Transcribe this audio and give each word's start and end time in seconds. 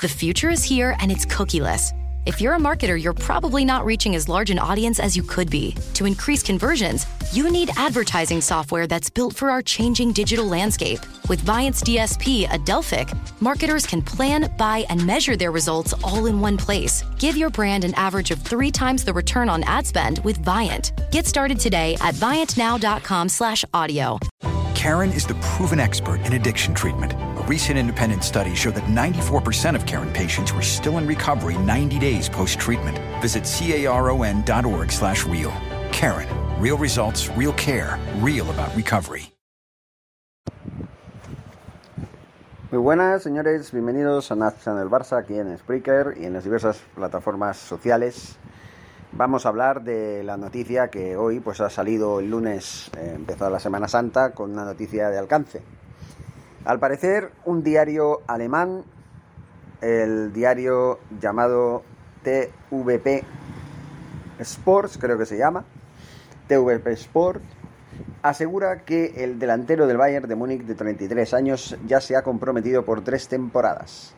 The 0.00 0.08
future 0.08 0.48
is 0.48 0.64
here 0.64 0.96
and 1.00 1.12
it's 1.12 1.26
cookieless. 1.26 1.92
If 2.24 2.40
you're 2.40 2.54
a 2.54 2.58
marketer, 2.58 2.98
you're 2.98 3.12
probably 3.12 3.66
not 3.66 3.84
reaching 3.84 4.14
as 4.14 4.30
large 4.30 4.50
an 4.50 4.58
audience 4.58 4.98
as 4.98 5.14
you 5.14 5.22
could 5.22 5.50
be. 5.50 5.76
To 5.92 6.06
increase 6.06 6.42
conversions, 6.42 7.04
you 7.32 7.50
need 7.50 7.70
advertising 7.76 8.40
software 8.40 8.86
that's 8.86 9.10
built 9.10 9.36
for 9.36 9.50
our 9.50 9.60
changing 9.60 10.12
digital 10.12 10.46
landscape. 10.46 11.00
With 11.28 11.40
Viant's 11.40 11.82
DSP, 11.82 12.48
Adelphic, 12.48 13.12
marketers 13.42 13.86
can 13.86 14.00
plan, 14.00 14.50
buy, 14.56 14.86
and 14.88 15.06
measure 15.06 15.36
their 15.36 15.50
results 15.50 15.92
all 16.02 16.24
in 16.24 16.40
one 16.40 16.56
place. 16.56 17.04
Give 17.18 17.36
your 17.36 17.50
brand 17.50 17.84
an 17.84 17.92
average 17.94 18.30
of 18.30 18.40
three 18.40 18.70
times 18.70 19.04
the 19.04 19.12
return 19.12 19.50
on 19.50 19.62
ad 19.64 19.86
spend 19.86 20.20
with 20.20 20.42
Viant. 20.42 20.92
Get 21.10 21.26
started 21.26 21.60
today 21.60 21.98
at 22.00 22.14
viantnow.com 22.14 23.28
slash 23.28 23.66
audio. 23.74 24.18
Karen 24.74 25.10
is 25.10 25.26
the 25.26 25.34
proven 25.42 25.78
expert 25.78 26.24
in 26.24 26.32
addiction 26.32 26.72
treatment. 26.72 27.12
Recent 27.50 27.78
independent 27.78 28.22
study 28.22 28.54
showed 28.54 28.76
that 28.76 28.84
94% 28.84 29.74
of 29.74 29.84
Karen 29.84 30.12
patients 30.12 30.52
were 30.54 30.62
still 30.62 30.98
in 30.98 31.06
recovery 31.08 31.58
90 31.58 31.98
days 31.98 32.28
post-treatment. 32.28 32.96
Visit 33.20 33.42
caron.org 33.42 34.92
slash 34.92 35.26
real. 35.26 35.52
Karen. 35.90 36.28
Real 36.60 36.78
results, 36.78 37.28
real 37.36 37.52
care, 37.54 37.98
real 38.20 38.48
about 38.50 38.72
recovery. 38.76 39.32
Muy 42.70 42.78
buenas, 42.78 43.24
señores. 43.24 43.72
Bienvenidos 43.72 44.30
a 44.30 44.36
Nación 44.36 44.76
del 44.76 44.88
Barça 44.88 45.18
aquí 45.18 45.36
en 45.36 45.58
Spreaker 45.58 46.18
y 46.20 46.26
en 46.26 46.34
las 46.34 46.44
diversas 46.44 46.78
plataformas 46.94 47.56
sociales. 47.56 48.36
Vamos 49.10 49.44
a 49.44 49.48
hablar 49.48 49.82
de 49.82 50.22
la 50.22 50.36
noticia 50.36 50.86
que 50.86 51.16
hoy 51.16 51.40
pues 51.40 51.60
ha 51.60 51.68
salido 51.68 52.20
el 52.20 52.30
lunes, 52.30 52.92
eh, 52.96 53.14
empezó 53.16 53.50
la 53.50 53.58
Semana 53.58 53.88
Santa, 53.88 54.30
con 54.34 54.52
una 54.52 54.64
noticia 54.64 55.10
de 55.10 55.18
alcance. 55.18 55.79
Al 56.64 56.78
parecer, 56.78 57.32
un 57.46 57.62
diario 57.62 58.20
alemán, 58.26 58.84
el 59.80 60.30
diario 60.34 60.98
llamado 61.18 61.82
TVP 62.22 63.24
Sports, 64.40 64.98
creo 64.98 65.16
que 65.16 65.24
se 65.24 65.38
llama, 65.38 65.64
TVP 66.48 66.92
Sport, 66.92 67.42
asegura 68.22 68.84
que 68.84 69.24
el 69.24 69.38
delantero 69.38 69.86
del 69.86 69.96
Bayern 69.96 70.28
de 70.28 70.34
Múnich 70.34 70.64
de 70.64 70.74
33 70.74 71.32
años 71.32 71.78
ya 71.86 72.02
se 72.02 72.14
ha 72.14 72.22
comprometido 72.22 72.84
por 72.84 73.02
tres 73.02 73.26
temporadas. 73.26 74.12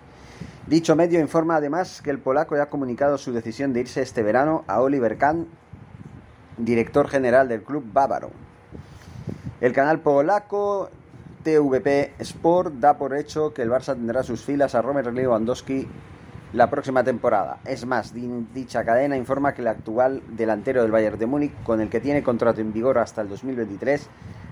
Dicho 0.66 0.96
medio 0.96 1.20
informa 1.20 1.56
además 1.56 2.02
que 2.02 2.10
el 2.10 2.18
polaco 2.18 2.56
ya 2.56 2.64
ha 2.64 2.70
comunicado 2.70 3.18
su 3.18 3.32
decisión 3.32 3.72
de 3.72 3.80
irse 3.80 4.02
este 4.02 4.24
verano 4.24 4.64
a 4.66 4.80
Oliver 4.80 5.16
Kahn, 5.16 5.46
director 6.56 7.06
general 7.06 7.48
del 7.48 7.62
club 7.62 7.84
bávaro. 7.92 8.30
El 9.60 9.72
canal 9.72 10.00
polaco 10.00 10.90
TVP 11.42 12.14
Sport 12.20 12.74
da 12.74 12.96
por 12.96 13.16
hecho 13.16 13.52
que 13.52 13.62
el 13.62 13.70
Barça 13.70 13.94
tendrá 13.94 14.22
sus 14.22 14.44
filas 14.44 14.74
a 14.74 14.82
Robert 14.82 15.12
Lewandowski 15.12 15.88
la 16.52 16.68
próxima 16.68 17.02
temporada. 17.02 17.58
Es 17.64 17.86
más, 17.86 18.12
dicha 18.12 18.84
cadena 18.84 19.16
informa 19.16 19.54
que 19.54 19.62
el 19.62 19.68
actual 19.68 20.22
delantero 20.28 20.82
del 20.82 20.90
Bayern 20.90 21.18
de 21.18 21.26
Múnich, 21.26 21.62
con 21.62 21.80
el 21.80 21.88
que 21.88 22.00
tiene 22.00 22.22
contrato 22.22 22.60
en 22.60 22.72
vigor 22.72 22.98
hasta 22.98 23.22
el 23.22 23.28
2023, 23.28 24.08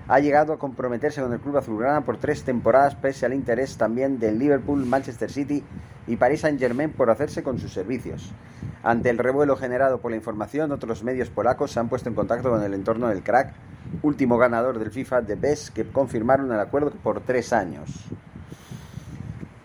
ha 0.08 0.18
llegado 0.18 0.52
a 0.52 0.58
comprometerse 0.58 1.22
con 1.22 1.32
el 1.32 1.40
club 1.40 1.58
azulgrana 1.58 2.04
por 2.04 2.16
tres 2.16 2.42
temporadas 2.42 2.96
pese 2.96 3.26
al 3.26 3.34
interés 3.34 3.76
también 3.76 4.18
del 4.18 4.38
Liverpool, 4.38 4.84
Manchester 4.84 5.30
City 5.30 5.62
y 6.06 6.16
Paris 6.16 6.40
Saint-Germain 6.40 6.90
por 6.90 7.10
hacerse 7.10 7.42
con 7.42 7.58
sus 7.58 7.72
servicios. 7.72 8.32
Ante 8.82 9.10
el 9.10 9.18
revuelo 9.18 9.56
generado 9.56 10.00
por 10.00 10.10
la 10.10 10.16
información, 10.16 10.72
otros 10.72 11.04
medios 11.04 11.30
polacos 11.30 11.70
se 11.70 11.80
han 11.80 11.88
puesto 11.88 12.08
en 12.08 12.14
contacto 12.14 12.50
con 12.50 12.62
el 12.62 12.74
entorno 12.74 13.08
del 13.08 13.22
crack, 13.22 13.52
último 14.02 14.38
ganador 14.38 14.78
del 14.78 14.90
FIFA 14.90 15.22
de 15.22 15.34
BES, 15.34 15.70
que 15.70 15.86
confirmaron 15.86 16.52
el 16.52 16.60
acuerdo 16.60 16.90
por 16.90 17.20
tres 17.20 17.52
años. 17.52 17.90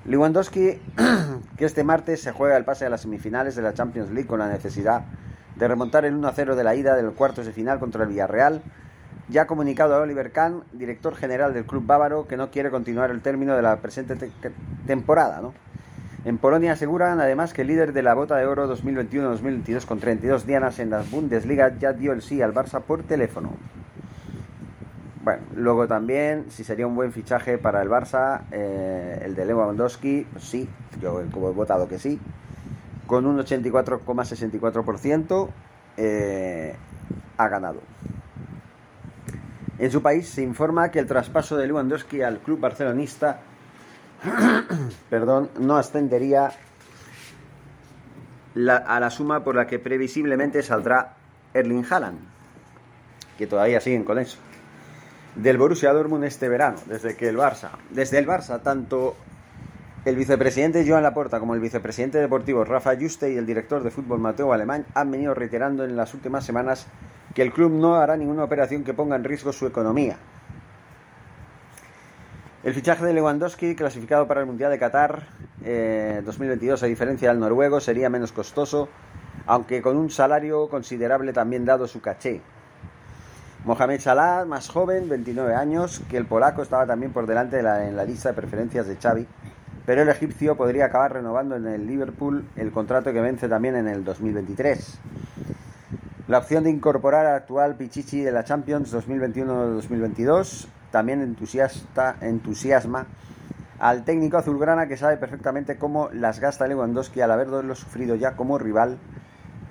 Lewandowski, 0.06 0.80
que 1.58 1.66
este 1.66 1.84
martes 1.84 2.22
se 2.22 2.32
juega 2.32 2.58
el 2.58 2.66
pase 2.66 2.86
a 2.86 2.90
las 2.90 3.02
semifinales 3.02 3.56
de 3.56 3.62
la 3.62 3.74
Champions 3.74 4.12
League 4.12 4.28
con 4.28 4.40
la 4.40 4.50
necesidad 4.50 5.06
de 5.56 5.68
remontar 5.68 6.06
el 6.06 6.16
1-0 6.16 6.56
de 6.56 6.64
la 6.64 6.76
ida 6.76 6.96
del 6.96 7.14
cuartos 7.14 7.46
de 7.46 7.54
final 7.54 7.80
contra 7.80 8.04
el 8.04 8.10
Villarreal, 8.10 8.62
ya 9.28 9.44
ha 9.44 9.48
comunicado 9.48 9.96
a 9.96 10.00
Oliver 10.00 10.32
Kahn, 10.32 10.64
director 10.74 11.16
general 11.16 11.54
del 11.54 11.66
club 11.66 11.86
bávaro, 11.86 12.28
que 12.28 12.38
no 12.38 12.52
quiere 12.52 12.70
continuar 12.70 13.10
el 13.10 13.22
término 13.22 13.56
de 13.56 13.62
la 13.62 13.78
presente 13.78 14.30
temporada. 14.86 15.42
En 16.26 16.38
Polonia 16.38 16.74
aseguran 16.74 17.20
además 17.20 17.54
que 17.54 17.62
el 17.62 17.70
líder 17.70 17.94
de 17.94 18.04
la 18.04 18.14
Bota 18.14 18.36
de 18.36 18.46
Oro 18.46 18.72
2021-2022 18.76 19.86
con 19.86 20.00
32 20.00 20.46
dianas 20.46 20.80
en 20.80 20.92
las 20.92 21.10
Bundesliga 21.10 21.76
ya 21.80 21.94
dio 21.94 22.14
el 22.14 22.22
sí 22.22 22.42
al 22.42 22.54
Barça 22.54 22.82
por 22.82 23.04
teléfono. 23.04 23.54
Bueno, 25.26 25.42
luego 25.56 25.88
también, 25.88 26.52
si 26.52 26.64
sería 26.64 26.86
un 26.86 26.94
buen 26.94 27.12
fichaje 27.12 27.58
para 27.58 27.82
el 27.82 27.90
Barça, 27.90 28.42
eh, 28.52 29.24
el 29.26 29.34
de 29.34 29.48
Lewandowski, 29.48 30.28
pues 30.32 30.44
sí, 30.44 30.70
yo 31.02 31.20
he 31.20 31.26
votado 31.26 31.88
que 31.88 31.98
sí, 31.98 32.20
con 33.08 33.26
un 33.26 33.40
84,64% 33.40 35.50
eh, 35.98 36.76
ha 37.38 37.48
ganado. 37.48 37.82
En 39.80 39.90
su 39.90 40.04
país 40.04 40.30
se 40.30 40.44
informa 40.44 40.92
que 40.92 41.00
el 41.00 41.08
traspaso 41.08 41.58
de 41.58 41.66
Lewandowski 41.66 42.22
al 42.22 42.38
club 42.38 42.60
barcelonista 42.60 43.40
perdón, 45.10 45.50
no 45.60 45.76
ascendería 45.76 46.52
a 48.86 49.00
la 49.00 49.10
suma 49.10 49.44
por 49.44 49.56
la 49.56 49.66
que 49.66 49.80
previsiblemente 49.80 50.62
saldrá 50.62 51.16
Erling 51.56 51.84
Haaland, 51.90 52.20
que 53.40 53.48
todavía 53.48 53.82
siguen 53.82 54.04
con 54.04 54.20
eso 54.20 54.38
del 55.36 55.58
Borussia 55.58 55.92
Dortmund 55.92 56.24
este 56.24 56.50
verano, 56.50 56.78
desde 56.86 57.16
que 57.16 57.28
el 57.28 57.38
Barça, 57.38 57.72
desde 57.90 58.18
el 58.18 58.28
Barça, 58.28 58.62
tanto 58.62 59.16
el 60.06 60.16
vicepresidente 60.16 60.86
Joan 60.88 61.04
Laporta 61.04 61.40
como 61.40 61.56
el 61.56 61.60
vicepresidente 61.60 62.20
deportivo 62.20 62.64
Rafa 62.64 62.96
Juste 62.96 63.34
y 63.34 63.38
el 63.38 63.46
director 63.46 63.84
de 63.84 63.92
fútbol 63.92 64.20
Mateo 64.20 64.54
Alemán 64.54 64.86
han 64.94 65.12
venido 65.12 65.34
reiterando 65.34 65.84
en 65.84 65.96
las 65.96 66.14
últimas 66.14 66.46
semanas 66.46 66.88
que 67.34 67.42
el 67.42 67.52
club 67.52 67.72
no 67.72 67.96
hará 67.96 68.16
ninguna 68.16 68.44
operación 68.44 68.84
que 68.84 68.94
ponga 68.94 69.16
en 69.16 69.24
riesgo 69.24 69.52
su 69.52 69.66
economía. 69.66 70.18
El 72.64 72.74
fichaje 72.74 73.06
de 73.06 73.14
Lewandowski, 73.14 73.76
clasificado 73.76 74.28
para 74.28 74.42
el 74.42 74.48
Mundial 74.48 74.72
de 74.72 74.80
Qatar 74.80 75.28
2022, 75.60 76.82
eh, 76.82 76.86
a 76.86 76.88
diferencia 76.88 77.30
del 77.30 77.40
noruego, 77.40 77.80
sería 77.80 78.10
menos 78.10 78.32
costoso, 78.32 78.90
aunque 79.46 79.82
con 79.82 79.98
un 79.98 80.10
salario 80.10 80.68
considerable 80.70 81.34
también 81.34 81.66
dado 81.66 81.88
su 81.88 82.02
caché. 82.02 82.42
Mohamed 83.66 84.00
Salah, 84.00 84.46
más 84.46 84.70
joven, 84.70 85.10
29 85.10 85.56
años, 85.56 86.00
que 86.08 86.18
el 86.18 86.28
polaco 86.28 86.62
estaba 86.62 86.86
también 86.86 87.12
por 87.12 87.26
delante 87.26 87.58
en 87.58 87.96
la 87.96 88.06
lista 88.06 88.30
de 88.30 88.36
preferencias 88.36 88.86
de 88.86 88.96
Xavi, 88.96 89.26
pero 89.88 90.04
el 90.04 90.10
egipcio 90.10 90.56
podría 90.56 90.86
acabar 90.86 91.14
renovando 91.14 91.56
en 91.56 91.66
el 91.66 91.88
Liverpool 91.88 92.48
el 92.58 92.72
contrato 92.72 93.12
que 93.12 93.22
vence 93.22 93.50
también 93.50 93.76
en 93.76 93.88
el 93.88 94.04
2023. 94.04 95.00
La 96.28 96.38
opción 96.38 96.64
de 96.64 96.70
incorporar 96.70 97.26
al 97.26 97.38
actual 97.38 97.76
Pichichi 97.76 98.22
de 98.22 98.32
la 98.32 98.44
Champions 98.44 98.94
2021-2022 98.94 100.68
también 100.92 101.36
entusiasma 102.22 103.08
al 103.80 104.06
técnico 104.06 104.38
azulgrana 104.38 104.88
que 104.88 104.96
sabe 104.96 105.18
perfectamente 105.18 105.78
cómo 105.78 106.10
las 106.14 106.40
gasta 106.40 106.68
Lewandowski 106.68 107.22
al 107.22 107.32
haberlo 107.32 107.74
sufrido 107.74 108.14
ya 108.14 108.36
como 108.36 108.60
rival, 108.60 109.00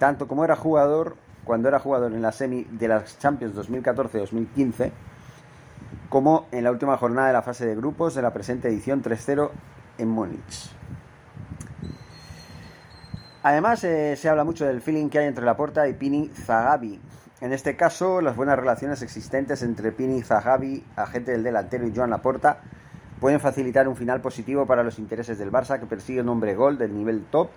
tanto 0.00 0.26
como 0.26 0.44
era 0.44 0.56
jugador 0.56 1.16
cuando 1.44 1.68
era 1.68 1.78
jugador 1.78 2.12
en 2.12 2.22
la 2.22 2.32
semi 2.32 2.64
de 2.64 2.88
las 2.88 3.18
Champions 3.18 3.54
2014-2015, 3.56 4.90
como 6.08 6.46
en 6.52 6.64
la 6.64 6.70
última 6.70 6.96
jornada 6.96 7.28
de 7.28 7.32
la 7.32 7.42
fase 7.42 7.66
de 7.66 7.74
grupos 7.76 8.14
de 8.14 8.22
la 8.22 8.32
presente 8.32 8.68
edición 8.68 9.02
3-0 9.02 9.50
en 9.98 10.08
Múnich. 10.08 10.70
Además, 13.42 13.84
eh, 13.84 14.16
se 14.16 14.28
habla 14.28 14.44
mucho 14.44 14.64
del 14.64 14.80
feeling 14.80 15.10
que 15.10 15.18
hay 15.18 15.26
entre 15.26 15.44
Laporta 15.44 15.86
y 15.86 15.92
Pini 15.92 16.28
Zagabi. 16.28 16.98
En 17.42 17.52
este 17.52 17.76
caso, 17.76 18.22
las 18.22 18.36
buenas 18.36 18.58
relaciones 18.58 19.02
existentes 19.02 19.62
entre 19.62 19.92
Pini 19.92 20.22
Zagabi, 20.22 20.82
agente 20.96 21.32
del 21.32 21.42
delantero, 21.42 21.86
y 21.86 21.94
Joan 21.94 22.08
Laporta 22.08 22.60
pueden 23.20 23.40
facilitar 23.40 23.86
un 23.86 23.96
final 23.96 24.22
positivo 24.22 24.66
para 24.66 24.82
los 24.82 24.98
intereses 24.98 25.38
del 25.38 25.52
Barça, 25.52 25.78
que 25.78 25.84
persigue 25.84 26.22
un 26.22 26.30
hombre 26.30 26.54
gol 26.54 26.78
del 26.78 26.94
nivel 26.94 27.24
top 27.30 27.50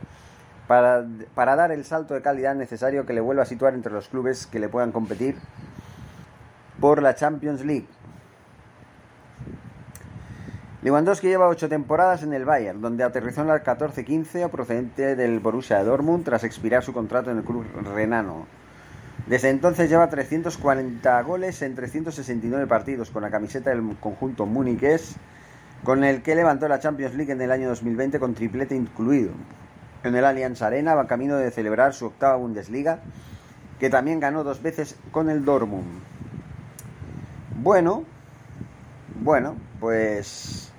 para, 0.67 1.55
dar 1.55 1.71
el 1.71 1.85
salto 1.85 2.13
de 2.13 2.21
calidad 2.21 2.53
necesario 2.53 3.05
que 3.05 3.13
le 3.13 3.21
vuelva 3.21 3.43
a 3.43 3.45
situar 3.45 3.73
entre 3.73 3.93
los 3.93 4.09
clubes 4.09 4.47
que 4.47 4.59
le 4.59 4.69
puedan 4.69 4.91
competir 4.91 5.35
por 6.79 7.01
la 7.01 7.15
Champions 7.15 7.63
League. 7.65 7.87
Lewandowski 10.83 11.27
lleva 11.27 11.47
ocho 11.47 11.69
temporadas 11.69 12.21
en 12.23 12.33
el 12.33 12.45
Bayern, 12.45 12.81
donde 12.81 13.03
aterrizó 13.03 13.41
en 13.41 13.47
la 13.47 13.63
14-15 13.63 14.49
procedente 14.49 15.15
del 15.15 15.39
Borussia 15.39 15.83
Dortmund 15.83 16.23
tras 16.23 16.43
expirar 16.43 16.83
su 16.83 16.93
contrato 16.93 17.31
en 17.31 17.37
el 17.37 17.43
club 17.43 17.65
renano. 17.93 18.45
Desde 19.25 19.49
entonces 19.49 19.89
lleva 19.89 20.09
340 20.09 21.21
goles 21.23 21.61
en 21.61 21.75
369 21.75 22.67
partidos 22.67 23.09
con 23.09 23.23
la 23.23 23.31
camiseta 23.31 23.71
del 23.71 23.97
conjunto 23.99 24.45
muniqués, 24.45 25.15
con 25.83 26.03
el 26.03 26.21
que 26.21 26.35
levantó 26.35 26.67
la 26.67 26.79
Champions 26.79 27.15
League 27.15 27.31
en 27.31 27.41
el 27.41 27.51
año 27.51 27.69
2020 27.69 28.19
con 28.19 28.35
triplete 28.35 28.75
incluido 28.75 29.31
en 30.07 30.15
el 30.15 30.25
Allianz 30.25 30.61
Arena, 30.61 30.95
va 30.95 31.07
camino 31.07 31.37
de 31.37 31.51
celebrar 31.51 31.93
su 31.93 32.07
octava 32.07 32.35
Bundesliga, 32.35 32.99
que 33.79 33.89
también 33.89 34.19
ganó 34.19 34.43
dos 34.43 34.61
veces 34.61 34.95
con 35.11 35.29
el 35.29 35.45
Dortmund. 35.45 36.01
Bueno, 37.61 38.03
bueno, 39.19 39.55
pues, 39.79 40.71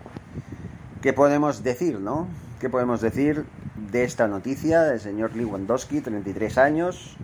¿qué 1.02 1.12
podemos 1.12 1.62
decir, 1.62 2.00
no? 2.00 2.28
¿Qué 2.60 2.68
podemos 2.70 3.00
decir 3.00 3.44
de 3.90 4.04
esta 4.04 4.26
noticia 4.26 4.82
del 4.82 5.00
señor 5.00 5.36
Lewandowski, 5.36 6.00
33 6.00 6.58
años? 6.58 7.16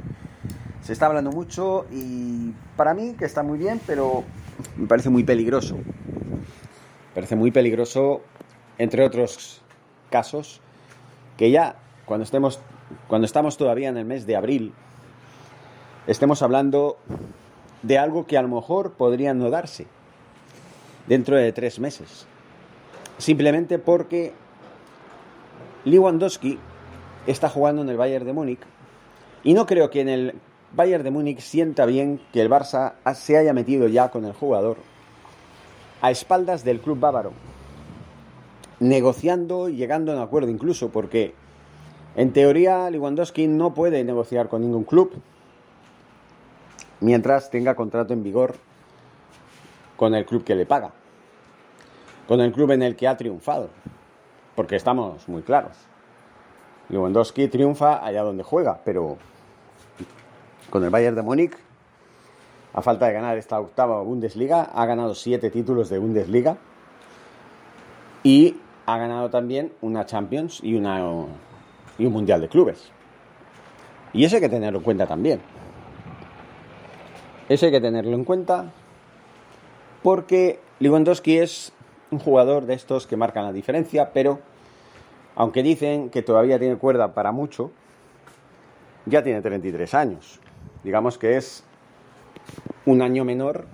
Se 0.82 0.92
está 0.92 1.06
hablando 1.06 1.30
mucho 1.32 1.86
y 1.90 2.52
para 2.76 2.94
mí 2.94 3.14
que 3.18 3.24
está 3.24 3.42
muy 3.42 3.58
bien, 3.58 3.80
pero 3.86 4.22
me 4.76 4.86
parece 4.86 5.08
muy 5.08 5.24
peligroso. 5.24 5.76
Me 5.76 7.14
parece 7.14 7.36
muy 7.36 7.50
peligroso, 7.50 8.22
entre 8.76 9.04
otros 9.04 9.62
casos, 10.10 10.60
que 11.36 11.50
ya 11.50 11.76
cuando 12.04 12.24
estemos 12.24 12.60
cuando 13.08 13.26
estamos 13.26 13.56
todavía 13.56 13.88
en 13.88 13.96
el 13.96 14.04
mes 14.04 14.26
de 14.26 14.36
abril 14.36 14.72
estemos 16.06 16.42
hablando 16.42 16.98
de 17.82 17.98
algo 17.98 18.26
que 18.26 18.38
a 18.38 18.42
lo 18.42 18.48
mejor 18.48 18.92
podría 18.92 19.34
no 19.34 19.50
darse 19.50 19.86
dentro 21.06 21.36
de 21.36 21.52
tres 21.52 21.78
meses. 21.78 22.26
Simplemente 23.18 23.78
porque 23.78 24.32
Lewandowski 25.84 26.58
está 27.26 27.48
jugando 27.48 27.82
en 27.82 27.88
el 27.88 27.96
Bayern 27.96 28.26
de 28.26 28.32
Múnich 28.32 28.60
y 29.42 29.54
no 29.54 29.66
creo 29.66 29.90
que 29.90 30.00
en 30.00 30.08
el 30.08 30.34
Bayern 30.72 31.04
de 31.04 31.10
Múnich 31.10 31.40
sienta 31.40 31.86
bien 31.86 32.20
que 32.32 32.40
el 32.40 32.50
Barça 32.50 32.94
se 33.14 33.36
haya 33.36 33.52
metido 33.52 33.86
ya 33.86 34.10
con 34.10 34.24
el 34.24 34.32
jugador 34.32 34.78
a 36.00 36.10
espaldas 36.10 36.64
del 36.64 36.80
club 36.80 36.98
bávaro, 36.98 37.32
negociando 38.80 39.68
y 39.68 39.76
llegando 39.76 40.12
a 40.12 40.16
un 40.16 40.22
acuerdo 40.22 40.50
incluso, 40.50 40.90
porque 40.90 41.34
en 42.16 42.32
teoría 42.32 42.90
Lewandowski 42.90 43.46
no 43.46 43.74
puede 43.74 44.04
negociar 44.04 44.48
con 44.48 44.62
ningún 44.62 44.84
club 44.84 45.12
mientras 47.00 47.50
tenga 47.50 47.74
contrato 47.74 48.12
en 48.12 48.22
vigor 48.22 48.56
con 49.96 50.14
el 50.14 50.24
club 50.24 50.44
que 50.44 50.54
le 50.54 50.66
paga, 50.66 50.92
con 52.26 52.40
el 52.40 52.52
club 52.52 52.72
en 52.72 52.82
el 52.82 52.96
que 52.96 53.08
ha 53.08 53.16
triunfado 53.16 53.70
porque 54.54 54.76
estamos 54.76 55.28
muy 55.28 55.42
claros. 55.42 55.76
Lewandowski 56.88 57.48
triunfa 57.48 58.04
allá 58.04 58.22
donde 58.22 58.42
juega, 58.42 58.80
pero 58.84 59.16
con 60.70 60.84
el 60.84 60.90
Bayern 60.90 61.16
de 61.16 61.22
Múnich, 61.22 61.56
a 62.72 62.82
falta 62.82 63.06
de 63.06 63.12
ganar 63.12 63.38
esta 63.38 63.60
octava 63.60 64.02
Bundesliga, 64.02 64.62
ha 64.62 64.86
ganado 64.86 65.14
siete 65.14 65.50
títulos 65.50 65.88
de 65.88 65.98
Bundesliga 65.98 66.56
y 68.22 68.56
ha 68.86 68.98
ganado 68.98 69.30
también 69.30 69.72
una 69.80 70.04
Champions 70.06 70.60
y, 70.62 70.74
una, 70.74 71.00
y 71.98 72.06
un 72.06 72.12
Mundial 72.12 72.40
de 72.40 72.48
Clubes. 72.48 72.90
Y 74.12 74.24
eso 74.24 74.36
hay 74.36 74.42
que 74.42 74.48
tenerlo 74.48 74.78
en 74.78 74.84
cuenta 74.84 75.06
también. 75.06 75.40
Eso 77.48 77.66
hay 77.66 77.72
que 77.72 77.80
tenerlo 77.80 78.14
en 78.14 78.24
cuenta 78.24 78.70
porque 80.02 80.60
Lewandowski 80.80 81.38
es 81.38 81.72
un 82.10 82.18
jugador 82.18 82.66
de 82.66 82.74
estos 82.74 83.06
que 83.06 83.16
marcan 83.16 83.44
la 83.44 83.52
diferencia, 83.52 84.12
pero 84.12 84.40
aunque 85.36 85.62
dicen 85.62 86.10
que 86.10 86.22
todavía 86.22 86.58
tiene 86.58 86.76
cuerda 86.76 87.14
para 87.14 87.32
mucho, 87.32 87.70
ya 89.06 89.22
tiene 89.22 89.42
33 89.42 89.94
años. 89.94 90.40
Digamos 90.82 91.18
que 91.18 91.36
es 91.36 91.64
un 92.86 93.02
año 93.02 93.24
menor 93.24 93.66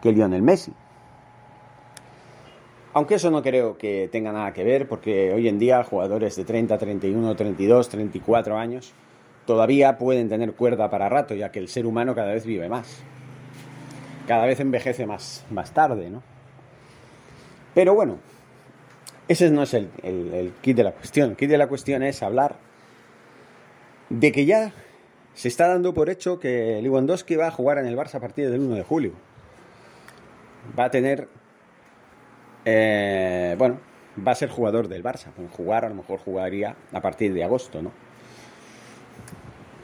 que 0.00 0.12
Lionel 0.12 0.42
Messi. 0.42 0.72
Aunque 2.92 3.14
eso 3.14 3.30
no 3.30 3.42
creo 3.42 3.78
que 3.78 4.08
tenga 4.10 4.32
nada 4.32 4.52
que 4.52 4.64
ver, 4.64 4.88
porque 4.88 5.32
hoy 5.32 5.48
en 5.48 5.58
día 5.58 5.84
jugadores 5.84 6.34
de 6.36 6.44
30, 6.44 6.76
31, 6.76 7.36
32, 7.36 7.88
34 7.88 8.56
años 8.56 8.92
todavía 9.46 9.98
pueden 9.98 10.28
tener 10.28 10.52
cuerda 10.54 10.90
para 10.90 11.08
rato, 11.08 11.34
ya 11.34 11.50
que 11.50 11.58
el 11.58 11.68
ser 11.68 11.86
humano 11.86 12.14
cada 12.14 12.32
vez 12.32 12.44
vive 12.44 12.68
más. 12.68 13.02
Cada 14.26 14.46
vez 14.46 14.60
envejece 14.60 15.06
más, 15.06 15.44
más 15.50 15.72
tarde, 15.72 16.10
¿no? 16.10 16.22
Pero 17.74 17.94
bueno, 17.94 18.18
ese 19.28 19.50
no 19.50 19.62
es 19.62 19.74
el, 19.74 19.90
kit 20.60 20.76
de 20.76 20.84
la 20.84 20.92
cuestión. 20.92 21.30
El 21.30 21.36
kit 21.36 21.48
de 21.48 21.58
la 21.58 21.68
cuestión 21.68 22.02
es 22.02 22.22
hablar 22.22 22.56
de 24.08 24.32
que 24.32 24.44
ya 24.44 24.72
se 25.34 25.48
está 25.48 25.68
dando 25.68 25.94
por 25.94 26.10
hecho 26.10 26.40
que 26.40 26.80
Lewandowski 26.82 27.36
va 27.36 27.46
a 27.46 27.50
jugar 27.52 27.78
en 27.78 27.86
el 27.86 27.96
Barça 27.96 28.16
a 28.16 28.20
partir 28.20 28.50
del 28.50 28.60
1 28.60 28.74
de 28.74 28.82
julio. 28.82 29.12
Va 30.78 30.84
a 30.84 30.90
tener. 30.90 31.28
Eh, 32.64 33.54
bueno, 33.58 33.78
va 34.26 34.32
a 34.32 34.34
ser 34.34 34.48
jugador 34.48 34.88
del 34.88 35.02
Barça. 35.02 35.28
jugar, 35.56 35.84
a 35.84 35.88
lo 35.88 35.94
mejor 35.94 36.18
jugaría 36.20 36.76
a 36.92 37.00
partir 37.00 37.32
de 37.32 37.44
agosto, 37.44 37.82
¿no? 37.82 37.92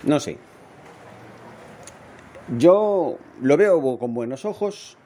No 0.04 0.20
sé. 0.20 0.38
Yo 2.58 3.18
lo 3.40 3.56
veo 3.56 3.98
con 3.98 4.14
buenos 4.14 4.44
ojos. 4.44 4.96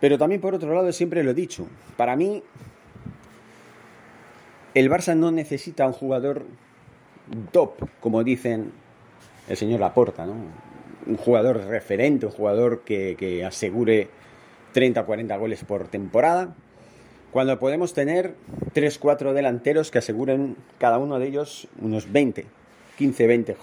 Pero 0.00 0.16
también 0.16 0.40
por 0.40 0.54
otro 0.54 0.74
lado 0.74 0.90
siempre 0.92 1.22
lo 1.22 1.30
he 1.30 1.34
dicho, 1.34 1.66
para 1.98 2.16
mí 2.16 2.42
el 4.74 4.90
Barça 4.90 5.14
no 5.14 5.30
necesita 5.30 5.86
un 5.86 5.92
jugador 5.92 6.46
top, 7.52 7.88
como 8.00 8.24
dicen 8.24 8.72
el 9.48 9.56
señor 9.56 9.80
Laporta, 9.80 10.24
¿no? 10.24 10.34
Un 11.06 11.16
jugador 11.16 11.66
referente, 11.66 12.26
un 12.26 12.32
jugador 12.32 12.80
que, 12.80 13.44
asegure 13.46 14.08
30 14.72 15.02
o 15.02 15.06
40 15.06 15.36
goles 15.36 15.64
por 15.64 15.88
temporada, 15.88 16.54
cuando 17.32 17.58
podemos 17.58 17.94
tener 17.94 18.34
3-4 18.74 19.32
delanteros 19.32 19.90
que 19.90 19.98
aseguren 19.98 20.56
cada 20.78 20.98
uno 20.98 21.18
de 21.18 21.28
ellos 21.28 21.68
unos 21.80 22.10
20, 22.10 22.46
15-20 22.98 23.56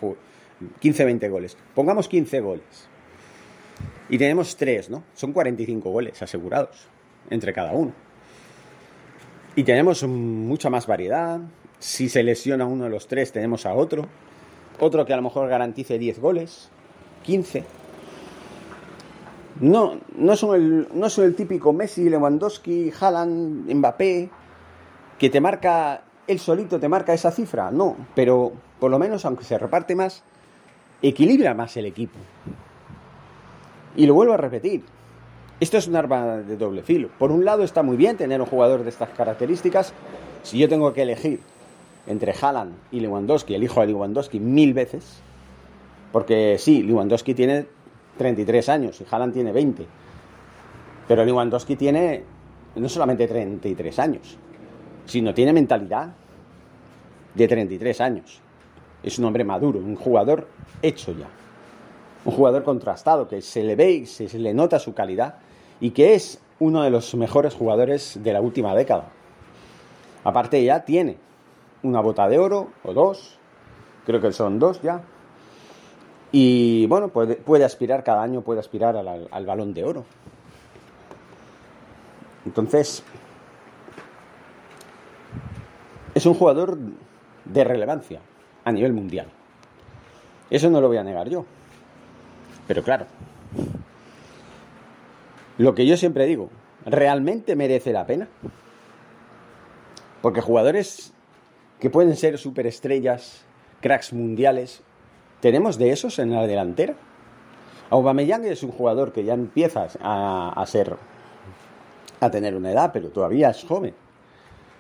15, 0.80 1.30
goles. 1.30 1.58
Pongamos 1.76 2.08
15 2.08 2.40
goles. 2.40 2.88
Y 4.10 4.18
tenemos 4.18 4.56
tres, 4.56 4.90
¿no? 4.90 5.04
Son 5.14 5.34
45 5.34 5.92
goles 5.92 6.22
asegurados 6.22 6.88
entre 7.30 7.54
cada 7.54 7.74
uno. 7.74 7.94
Y 9.56 9.64
tenemos 9.64 10.04
mucha 10.04 10.70
más 10.70 10.88
variedad. 10.88 11.40
Si 11.80 12.10
se 12.10 12.24
lesiona 12.24 12.66
uno 12.66 12.86
de 12.86 12.90
los 12.90 13.08
tres, 13.08 13.32
tenemos 13.32 13.66
a 13.66 13.74
otro. 13.74 14.08
Otro 14.80 15.06
que 15.06 15.14
a 15.14 15.18
lo 15.18 15.24
mejor 15.24 15.50
garantice 15.50 15.98
10 15.98 16.20
goles, 16.20 16.70
15. 17.24 17.64
No, 19.60 20.00
no, 20.16 20.36
son 20.36 20.56
el, 20.56 20.88
no 20.94 21.10
son 21.10 21.26
el 21.26 21.36
típico 21.36 21.74
Messi, 21.74 22.10
Lewandowski, 22.10 22.92
Haaland, 23.00 23.74
Mbappé, 23.74 24.30
que 25.18 25.30
te 25.30 25.42
marca, 25.42 26.04
él 26.28 26.40
solito 26.40 26.80
te 26.80 26.88
marca 26.88 27.14
esa 27.14 27.32
cifra. 27.32 27.72
No, 27.72 27.96
pero 28.14 28.52
por 28.80 28.92
lo 28.92 29.00
menos, 29.00 29.26
aunque 29.26 29.44
se 29.44 29.58
reparte 29.58 29.96
más, 29.96 30.24
equilibra 31.02 31.54
más 31.54 31.76
el 31.78 31.86
equipo. 31.86 32.20
Y 33.96 34.06
lo 34.06 34.14
vuelvo 34.14 34.34
a 34.34 34.38
repetir. 34.38 34.84
Esto 35.60 35.78
es 35.78 35.88
un 35.88 35.96
arma 35.96 36.38
de 36.38 36.56
doble 36.56 36.84
filo. 36.84 37.10
Por 37.18 37.32
un 37.32 37.44
lado 37.44 37.64
está 37.64 37.82
muy 37.82 37.98
bien 37.98 38.16
tener 38.16 38.40
un 38.40 38.48
jugador 38.48 38.84
de 38.84 38.90
estas 38.90 39.10
características. 39.10 39.92
Si 40.44 40.60
yo 40.60 40.70
tengo 40.70 40.94
que 40.94 41.02
elegir 41.02 41.40
entre 42.06 42.32
Haaland 42.40 42.76
y 42.92 43.00
Lewandowski, 43.00 43.56
elijo 43.56 43.82
a 43.82 43.86
Lewandowski 43.88 44.40
mil 44.40 44.76
veces. 44.76 45.20
Porque 46.12 46.58
sí, 46.60 46.84
Lewandowski 46.84 47.34
tiene 47.34 47.66
33 48.18 48.70
años 48.70 49.02
y 49.02 49.06
Haaland 49.10 49.34
tiene 49.34 49.52
20. 49.52 49.86
Pero 51.08 51.26
Lewandowski 51.26 51.76
tiene 51.76 52.24
no 52.76 52.90
solamente 52.90 53.28
33 53.28 54.00
años, 54.00 54.38
sino 55.06 55.34
tiene 55.34 55.54
mentalidad 55.54 56.10
de 57.34 57.48
33 57.48 58.02
años. 58.02 58.42
Es 59.04 59.18
un 59.20 59.26
hombre 59.26 59.44
maduro, 59.44 59.80
un 59.80 59.96
jugador 59.96 60.48
hecho 60.82 61.14
ya 61.14 61.28
un 62.28 62.34
jugador 62.34 62.64
contrastado, 62.64 63.30
que 63.30 63.42
se 63.42 63.64
le 63.64 63.78
ve 63.78 63.92
y 63.92 64.06
se, 64.06 64.28
le 64.38 64.54
nota 64.54 64.80
su 64.80 64.94
calidad 64.94 65.36
y 65.80 65.92
que 65.92 66.14
es 66.14 66.42
uno 66.60 66.84
de 66.84 66.90
los 66.90 67.16
mejores 67.16 67.54
jugadores 67.54 68.20
de 68.22 68.34
la 68.34 68.42
última 68.42 68.76
década. 68.76 69.06
Aparte 70.26 70.62
ya 70.62 70.84
tiene 70.84 71.18
una 71.84 72.02
bota 72.02 72.28
de 72.28 72.38
oro 72.38 72.72
o 72.84 72.94
dos, 72.94 73.40
creo 74.06 74.20
que 74.20 74.34
son 74.34 74.60
dos 74.60 74.82
ya. 74.82 75.04
Y 76.32 76.86
bueno, 76.88 77.10
puede, 77.10 77.64
aspirar 77.64 78.04
cada 78.04 78.22
año, 78.22 78.42
puede 78.42 78.60
aspirar 78.60 78.96
al 78.96 79.46
balón 79.46 79.74
de 79.74 79.84
oro. 79.84 80.06
Entonces, 82.46 83.04
es 86.14 86.26
un 86.26 86.34
jugador 86.34 86.78
de 87.46 87.64
relevancia 87.64 88.22
a 88.66 88.72
nivel 88.72 88.94
mundial. 88.94 89.28
Eso 90.50 90.70
no 90.70 90.82
lo 90.82 90.88
voy 90.88 90.98
a 90.98 91.04
negar 91.04 91.30
yo. 91.30 91.46
Pero 92.68 92.84
claro, 92.84 93.06
lo 95.58 95.76
que 95.76 95.86
yo 95.86 95.98
siempre 95.98 96.26
digo, 96.26 96.50
¿realmente 96.86 97.56
merece 97.56 97.94
la 97.94 98.06
pena? 98.06 98.28
Porque 100.22 100.42
jugadores 100.42 101.14
que 101.80 101.90
pueden 101.90 102.16
ser 102.16 102.38
superestrellas, 102.38 103.46
cracks 103.82 104.12
mundiales, 104.14 104.84
¿tenemos 105.40 105.78
de 105.78 105.92
esos 105.92 106.20
en 106.20 106.32
la 106.32 106.46
delantera? 106.48 106.96
Aubameyang 107.90 108.46
es 108.46 108.64
un 108.64 108.72
jugador 108.72 109.14
que 109.14 109.24
ya 109.24 109.34
empieza 109.34 109.88
a, 110.02 110.54
a 110.56 110.66
ser 110.66 110.98
a 112.20 112.32
tener 112.32 112.56
una 112.56 112.72
edad, 112.72 112.92
pero 112.92 113.10
todavía 113.10 113.50
es 113.50 113.64
joven. 113.64 113.94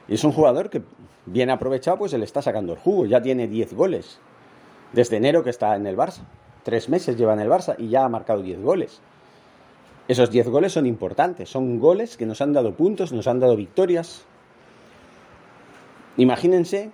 Y 0.07 0.15
es 0.15 0.23
un 0.23 0.31
jugador 0.31 0.69
que, 0.69 0.81
bien 1.25 1.49
aprovechado, 1.49 1.97
pues 1.99 2.13
le 2.13 2.25
está 2.25 2.41
sacando 2.41 2.73
el 2.73 2.79
jugo. 2.79 3.05
Ya 3.05 3.21
tiene 3.21 3.47
10 3.47 3.73
goles 3.73 4.19
desde 4.93 5.17
enero 5.17 5.43
que 5.43 5.49
está 5.49 5.75
en 5.75 5.85
el 5.85 5.95
Barça 5.97 6.21
tres 6.67 6.89
meses 6.89 7.15
lleva 7.15 7.31
en 7.31 7.39
el 7.39 7.47
Barça 7.47 7.75
y 7.77 7.87
ya 7.87 8.03
ha 8.03 8.09
marcado 8.09 8.41
10 8.41 8.61
goles. 8.61 8.99
Esos 10.09 10.29
10 10.31 10.49
goles 10.49 10.73
son 10.73 10.85
importantes, 10.85 11.47
son 11.47 11.79
goles 11.79 12.17
que 12.17 12.25
nos 12.25 12.41
han 12.41 12.51
dado 12.51 12.73
puntos, 12.73 13.13
nos 13.13 13.25
han 13.25 13.39
dado 13.39 13.55
victorias. 13.55 14.25
Imagínense 16.17 16.91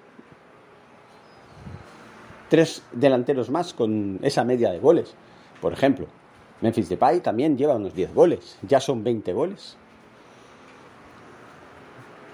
tres 2.53 2.83
delanteros 2.91 3.49
más 3.49 3.73
con 3.73 4.19
esa 4.21 4.43
media 4.43 4.69
de 4.71 4.77
goles. 4.77 5.15
Por 5.59 5.73
ejemplo, 5.73 6.05
Memphis 6.61 6.87
Depay 6.87 7.19
también 7.21 7.57
lleva 7.57 7.77
unos 7.77 7.95
10 7.95 8.13
goles, 8.13 8.59
ya 8.61 8.79
son 8.79 9.03
20 9.03 9.33
goles. 9.33 9.75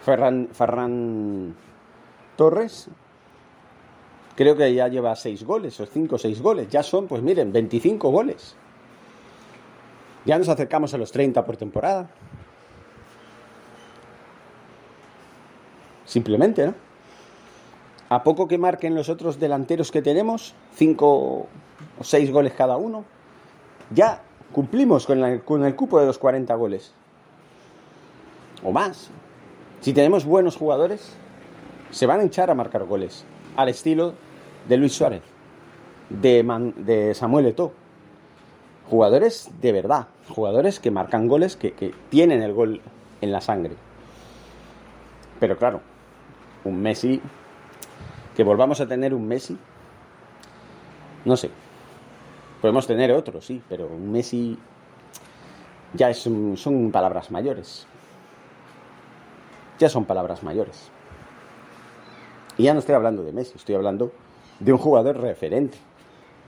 Ferran, 0.04 1.56
Torres 2.36 2.90
creo 4.36 4.58
que 4.58 4.74
ya 4.74 4.90
lleva 4.90 5.16
6 5.16 5.46
goles, 5.46 5.80
o 5.80 5.86
5 5.86 6.14
o 6.14 6.18
6 6.18 6.42
goles, 6.42 6.68
ya 6.68 6.84
son, 6.84 7.08
pues 7.08 7.24
miren, 7.24 7.54
25 7.54 8.12
goles. 8.12 8.58
Ya 10.26 10.38
nos 10.38 10.50
acercamos 10.50 10.94
a 10.94 10.98
los 10.98 11.14
30 11.14 11.46
por 11.46 11.56
temporada. 11.56 12.10
Simplemente, 16.04 16.66
¿no? 16.66 16.89
A 18.10 18.24
poco 18.24 18.48
que 18.48 18.58
marquen 18.58 18.96
los 18.96 19.08
otros 19.08 19.40
delanteros 19.40 19.92
que 19.92 20.02
tenemos, 20.02 20.56
5 20.74 21.08
o 21.08 21.48
6 22.02 22.32
goles 22.32 22.54
cada 22.54 22.76
uno, 22.76 23.06
ya 23.92 24.22
cumplimos 24.52 25.06
con, 25.06 25.40
con 25.40 25.64
el 25.64 25.76
cupo 25.76 26.00
de 26.00 26.08
los 26.08 26.18
40 26.18 26.54
goles. 26.56 26.92
O 28.64 28.72
más. 28.72 29.12
Si 29.82 29.94
tenemos 29.94 30.26
buenos 30.26 30.56
jugadores, 30.56 31.16
se 31.92 32.08
van 32.08 32.20
a 32.20 32.24
echar 32.24 32.50
a 32.50 32.56
marcar 32.56 32.86
goles. 32.86 33.26
Al 33.56 33.70
estilo 33.70 34.14
de 34.68 34.78
Luis 34.78 34.94
Suárez, 34.94 35.22
de, 36.10 36.44
de 36.78 37.14
Samuel 37.14 37.46
Eto'o. 37.46 37.74
Jugadores 38.90 39.52
de 39.62 39.72
verdad, 39.72 40.08
jugadores 40.30 40.80
que 40.80 40.90
marcan 40.90 41.28
goles, 41.28 41.56
que, 41.56 41.74
que 41.74 41.94
tienen 42.10 42.42
el 42.42 42.54
gol 42.54 42.82
en 43.22 43.32
la 43.32 43.40
sangre. 43.40 43.76
Pero 45.40 45.58
claro, 45.58 45.82
un 46.64 46.82
Messi, 46.82 47.22
que 48.40 48.44
volvamos 48.46 48.80
a 48.80 48.88
tener 48.88 49.14
un 49.14 49.28
Messi, 49.28 49.58
no 51.26 51.36
sé. 51.36 51.50
Podemos 52.62 52.88
tener 52.88 53.12
otro, 53.12 53.42
sí, 53.42 53.62
pero 53.68 53.88
un 53.88 54.14
Messi 54.14 54.58
ya 55.94 56.10
es, 56.10 56.20
son 56.20 56.90
palabras 56.90 57.32
mayores. 57.32 57.86
Ya 59.78 59.90
son 59.90 60.06
palabras 60.06 60.42
mayores. 60.42 60.90
Y 62.58 62.64
ya 62.64 62.74
no 62.74 62.80
estoy 62.80 62.96
hablando 62.96 63.24
de 63.24 63.34
Messi, 63.34 63.58
estoy 63.58 63.76
hablando 63.76 64.14
de 64.62 64.72
un 64.72 64.78
jugador 64.78 65.18
referente. 65.18 65.78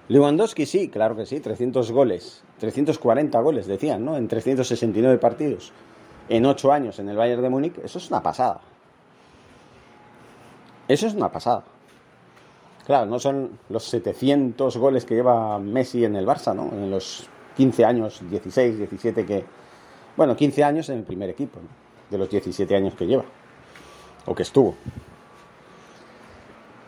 Lewandowski 0.07 0.65
sí, 0.65 0.87
claro 0.87 1.17
que 1.17 1.25
sí, 1.25 1.41
300 1.41 1.91
goles, 1.91 2.41
340 2.59 3.37
goles 3.41 3.67
decían, 3.67 4.05
¿no? 4.05 4.15
En 4.15 4.29
369 4.29 5.17
partidos, 5.17 5.73
en 6.29 6.45
8 6.45 6.71
años 6.71 6.99
en 6.99 7.09
el 7.09 7.17
Bayern 7.17 7.41
de 7.41 7.49
Múnich, 7.49 7.77
eso 7.79 7.97
es 7.97 8.09
una 8.09 8.23
pasada. 8.23 8.61
Eso 10.87 11.07
es 11.07 11.15
una 11.15 11.29
pasada. 11.29 11.65
Claro, 12.85 13.05
no 13.05 13.19
son 13.19 13.59
los 13.69 13.83
700 13.85 14.77
goles 14.77 15.05
que 15.05 15.15
lleva 15.15 15.59
Messi 15.59 16.03
en 16.03 16.15
el 16.15 16.25
Barça, 16.25 16.55
¿no? 16.55 16.69
En 16.71 16.89
los 16.89 17.27
15 17.55 17.85
años, 17.85 18.21
16, 18.29 18.77
17 18.77 19.25
que... 19.25 19.45
Bueno, 20.17 20.35
15 20.35 20.63
años 20.63 20.89
en 20.89 20.99
el 20.99 21.03
primer 21.03 21.29
equipo, 21.29 21.59
¿no? 21.59 21.67
de 22.11 22.17
los 22.17 22.29
17 22.29 22.75
años 22.75 22.93
que 22.93 23.07
lleva, 23.07 23.23
o 24.25 24.35
que 24.35 24.43
estuvo. 24.43 24.75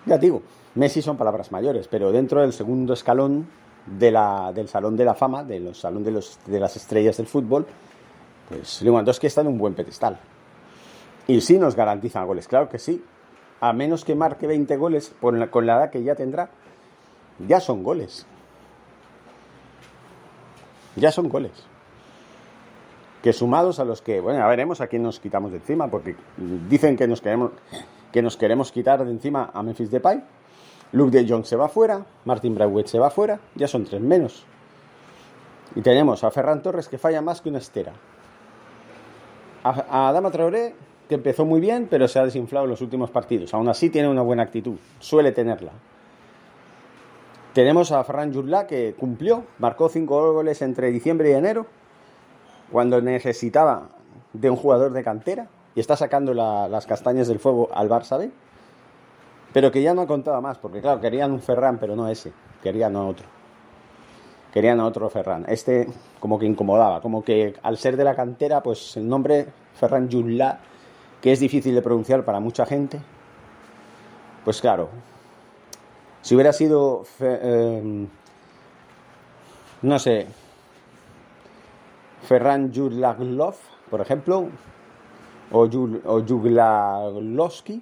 Ya 0.05 0.17
digo, 0.17 0.43
Messi 0.75 1.01
son 1.01 1.15
palabras 1.15 1.51
mayores, 1.51 1.87
pero 1.87 2.11
dentro 2.11 2.41
del 2.41 2.51
segundo 2.51 2.93
escalón 2.93 3.47
de 3.85 4.11
la, 4.11 4.51
del 4.53 4.67
Salón 4.67 4.97
de 4.97 5.05
la 5.05 5.13
Fama, 5.13 5.43
del 5.43 5.73
Salón 5.73 6.03
de, 6.03 6.11
los, 6.11 6.39
de 6.45 6.59
las 6.59 6.75
Estrellas 6.75 7.17
del 7.17 7.27
Fútbol, 7.27 7.65
pues 8.49 8.81
Lewandowski 8.81 9.27
está 9.27 9.41
en 9.41 9.47
un 9.47 9.57
buen 9.57 9.73
pedestal. 9.73 10.19
Y 11.25 11.39
sí 11.39 11.57
nos 11.57 11.75
garantizan 11.75 12.27
goles, 12.27 12.47
claro 12.47 12.67
que 12.67 12.77
sí. 12.77 13.01
A 13.63 13.71
menos 13.71 14.03
que 14.03 14.13
marque 14.13 14.45
20 14.45 14.75
goles 14.75 15.15
con 15.21 15.39
la, 15.39 15.45
edad 15.45 15.89
que 15.89 16.03
ya 16.03 16.15
tendrá, 16.15 16.49
ya 17.47 17.61
son 17.61 17.81
goles. 17.81 18.25
Ya 20.97 21.13
son 21.13 21.29
goles. 21.29 21.53
Que 23.21 23.31
sumados 23.31 23.79
a 23.79 23.85
los 23.85 24.01
que, 24.01 24.19
bueno, 24.19 24.39
ya 24.39 24.47
veremos 24.47 24.81
a 24.81 24.87
quién 24.87 25.01
nos 25.01 25.21
quitamos 25.21 25.51
de 25.51 25.59
encima, 25.59 25.87
porque 25.87 26.17
dicen 26.67 26.97
que 26.97 27.07
nos 27.07 27.21
queremos, 27.21 27.51
que 28.11 28.21
nos 28.21 28.35
queremos 28.35 28.69
quitar 28.73 29.05
de 29.05 29.11
encima 29.11 29.49
a 29.53 29.63
Memphis 29.63 29.89
Depay, 29.89 30.21
Luke 30.91 31.17
de 31.17 31.25
Jong 31.25 31.45
se 31.45 31.55
va 31.55 31.69
fuera, 31.69 32.05
Martin 32.25 32.55
Braithwaite 32.55 32.89
se 32.89 32.99
va 32.99 33.11
fuera, 33.11 33.39
ya 33.55 33.69
son 33.69 33.85
tres 33.85 34.01
menos. 34.01 34.43
Y 35.73 35.81
tenemos 35.81 36.25
a 36.25 36.31
Ferran 36.31 36.61
Torres 36.61 36.89
que 36.89 36.97
falla 36.97 37.21
más 37.21 37.39
que 37.39 37.47
una 37.47 37.59
estera. 37.59 37.93
A, 39.63 40.09
Adama 40.09 40.31
Traoré, 40.31 40.75
que 41.07 41.15
empezó 41.15 41.45
muy 41.45 41.59
bien, 41.59 41.87
pero 41.89 42.07
se 42.07 42.19
ha 42.19 42.25
desinflado 42.25 42.65
en 42.65 42.71
los 42.71 42.81
últimos 42.81 43.09
partidos. 43.09 43.53
Aún 43.53 43.67
así 43.69 43.89
tiene 43.89 44.09
una 44.09 44.21
buena 44.21 44.43
actitud, 44.43 44.77
suele 44.99 45.31
tenerla. 45.31 45.71
Tenemos 47.53 47.91
a 47.91 48.03
Ferran 48.03 48.33
Jurla 48.33 48.65
que 48.65 48.95
cumplió, 48.97 49.43
marcó 49.59 49.89
cinco 49.89 50.33
goles 50.33 50.61
entre 50.61 50.91
diciembre 50.91 51.29
y 51.29 51.33
enero, 51.33 51.67
cuando 52.71 52.99
necesitaba 53.01 53.89
de 54.33 54.49
un 54.49 54.55
jugador 54.55 54.91
de 54.91 55.03
cantera, 55.03 55.47
y 55.75 55.79
está 55.79 55.95
sacando 55.95 56.33
las 56.33 56.85
castañas 56.85 57.27
del 57.27 57.39
fuego 57.39 57.69
al 57.73 57.89
Barça 57.89 58.31
pero 59.53 59.71
que 59.71 59.83
ya 59.83 59.93
no 59.93 60.07
contaba 60.07 60.41
más, 60.41 60.57
porque 60.57 60.81
claro, 60.81 60.99
querían 60.99 61.31
un 61.31 61.39
Ferran, 61.39 61.77
pero 61.77 61.95
no 61.95 62.07
ese, 62.09 62.33
querían 62.61 62.95
a 62.95 63.05
otro. 63.05 63.27
Querían 64.51 64.79
a 64.79 64.85
otro 64.85 65.09
Ferran. 65.09 65.45
Este 65.47 65.87
como 66.19 66.39
que 66.39 66.47
incomodaba, 66.47 67.01
como 67.01 67.23
que 67.23 67.53
al 67.61 67.77
ser 67.77 67.95
de 67.95 68.03
la 68.03 68.15
cantera, 68.15 68.63
pues 68.63 68.97
el 68.97 69.07
nombre 69.07 69.45
Ferran 69.75 70.11
Junla, 70.11 70.59
que 71.23 71.31
es 71.31 71.39
difícil 71.39 71.73
de 71.73 71.81
pronunciar 71.81 72.25
para 72.25 72.41
mucha 72.41 72.65
gente, 72.65 72.99
pues 74.43 74.59
claro, 74.59 74.89
si 76.21 76.35
hubiera 76.35 76.51
sido, 76.51 77.05
eh, 77.21 78.07
no 79.83 79.99
sé, 79.99 80.27
Ferran 82.27 82.73
Jurlaglov, 82.75 83.55
por 83.89 84.01
ejemplo, 84.01 84.49
o, 85.49 85.69
Juglaglowski, 86.27 87.81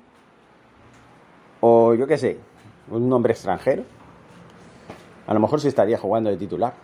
o 1.62 1.95
yo 1.95 2.05
qué 2.05 2.19
sé, 2.19 2.38
un 2.91 3.10
nombre 3.10 3.33
extranjero, 3.33 3.86
a 5.25 5.33
lo 5.33 5.39
mejor 5.39 5.60
sí 5.60 5.67
estaría 5.67 5.98
jugando 5.98 6.29
de 6.29 6.38
titular. 6.38 6.75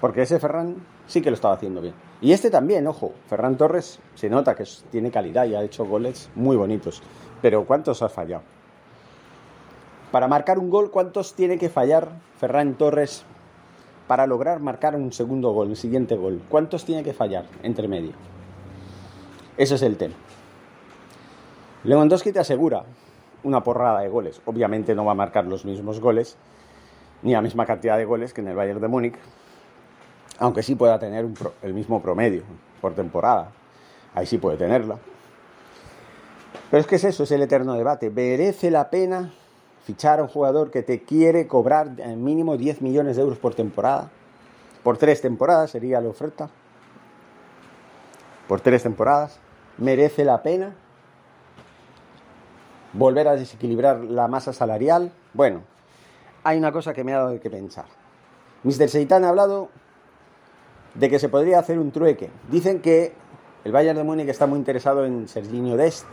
Porque 0.00 0.22
ese 0.22 0.40
Ferran 0.40 0.76
sí 1.06 1.20
que 1.20 1.30
lo 1.30 1.34
estaba 1.34 1.52
haciendo 1.52 1.82
bien. 1.82 1.92
Y 2.24 2.32
este 2.32 2.50
también, 2.50 2.86
ojo, 2.86 3.12
Ferran 3.28 3.58
Torres 3.58 3.98
se 4.14 4.30
nota 4.30 4.54
que 4.54 4.64
tiene 4.90 5.10
calidad 5.10 5.44
y 5.44 5.54
ha 5.54 5.62
hecho 5.62 5.84
goles 5.84 6.30
muy 6.34 6.56
bonitos. 6.56 7.02
Pero 7.42 7.66
¿cuántos 7.66 8.00
ha 8.00 8.08
fallado? 8.08 8.42
Para 10.10 10.26
marcar 10.26 10.58
un 10.58 10.70
gol, 10.70 10.90
¿cuántos 10.90 11.34
tiene 11.34 11.58
que 11.58 11.68
fallar 11.68 12.08
Ferran 12.40 12.76
Torres 12.76 13.24
para 14.08 14.26
lograr 14.26 14.58
marcar 14.60 14.96
un 14.96 15.12
segundo 15.12 15.52
gol, 15.52 15.68
el 15.68 15.76
siguiente 15.76 16.16
gol? 16.16 16.40
¿Cuántos 16.48 16.86
tiene 16.86 17.04
que 17.04 17.12
fallar 17.12 17.44
entre 17.62 17.88
medio? 17.88 18.12
Ese 19.58 19.74
es 19.74 19.82
el 19.82 19.98
tema. 19.98 20.14
Lewandowski 21.84 22.32
te 22.32 22.38
asegura 22.38 22.84
una 23.42 23.62
porrada 23.62 24.00
de 24.00 24.08
goles. 24.08 24.40
Obviamente 24.46 24.94
no 24.94 25.04
va 25.04 25.12
a 25.12 25.14
marcar 25.14 25.44
los 25.44 25.66
mismos 25.66 26.00
goles, 26.00 26.38
ni 27.20 27.32
la 27.32 27.42
misma 27.42 27.66
cantidad 27.66 27.98
de 27.98 28.06
goles 28.06 28.32
que 28.32 28.40
en 28.40 28.48
el 28.48 28.56
Bayern 28.56 28.80
de 28.80 28.88
Múnich, 28.88 29.18
aunque 30.38 30.62
sí 30.62 30.74
pueda 30.74 30.98
tener 30.98 31.26
el 31.62 31.74
mismo 31.74 32.02
promedio 32.02 32.42
por 32.80 32.94
temporada. 32.94 33.50
Ahí 34.14 34.26
sí 34.26 34.38
puede 34.38 34.56
tenerla. 34.56 34.98
Pero 36.70 36.80
es 36.80 36.86
que 36.86 36.96
es 36.96 37.04
eso, 37.04 37.24
es 37.24 37.30
el 37.30 37.42
eterno 37.42 37.74
debate. 37.74 38.10
¿Merece 38.10 38.70
la 38.70 38.90
pena 38.90 39.32
fichar 39.84 40.20
a 40.20 40.22
un 40.22 40.28
jugador 40.28 40.70
que 40.70 40.82
te 40.82 41.02
quiere 41.02 41.46
cobrar 41.46 41.90
al 42.04 42.16
mínimo 42.16 42.56
10 42.56 42.82
millones 42.82 43.16
de 43.16 43.22
euros 43.22 43.38
por 43.38 43.54
temporada? 43.54 44.10
Por 44.82 44.98
tres 44.98 45.20
temporadas 45.20 45.70
sería 45.70 46.00
la 46.00 46.08
oferta. 46.08 46.50
Por 48.48 48.60
tres 48.60 48.82
temporadas. 48.82 49.38
¿Merece 49.78 50.24
la 50.24 50.42
pena? 50.42 50.74
volver 52.94 53.28
a 53.28 53.36
desequilibrar 53.36 54.00
la 54.00 54.28
masa 54.28 54.52
salarial. 54.52 55.12
Bueno, 55.34 55.62
hay 56.42 56.58
una 56.58 56.72
cosa 56.72 56.94
que 56.94 57.04
me 57.04 57.12
ha 57.12 57.18
dado 57.18 57.40
que 57.40 57.50
pensar. 57.50 57.86
Mr. 58.62 58.88
Seitan 58.88 59.24
ha 59.24 59.28
hablado 59.28 59.68
de 60.94 61.10
que 61.10 61.18
se 61.18 61.28
podría 61.28 61.58
hacer 61.58 61.78
un 61.78 61.90
trueque. 61.90 62.30
Dicen 62.50 62.80
que 62.80 63.12
el 63.64 63.72
Bayern 63.72 63.96
de 63.96 64.04
Múnich 64.04 64.28
está 64.28 64.46
muy 64.46 64.58
interesado 64.58 65.04
en 65.04 65.28
Serginho 65.28 65.76
Dest 65.76 66.06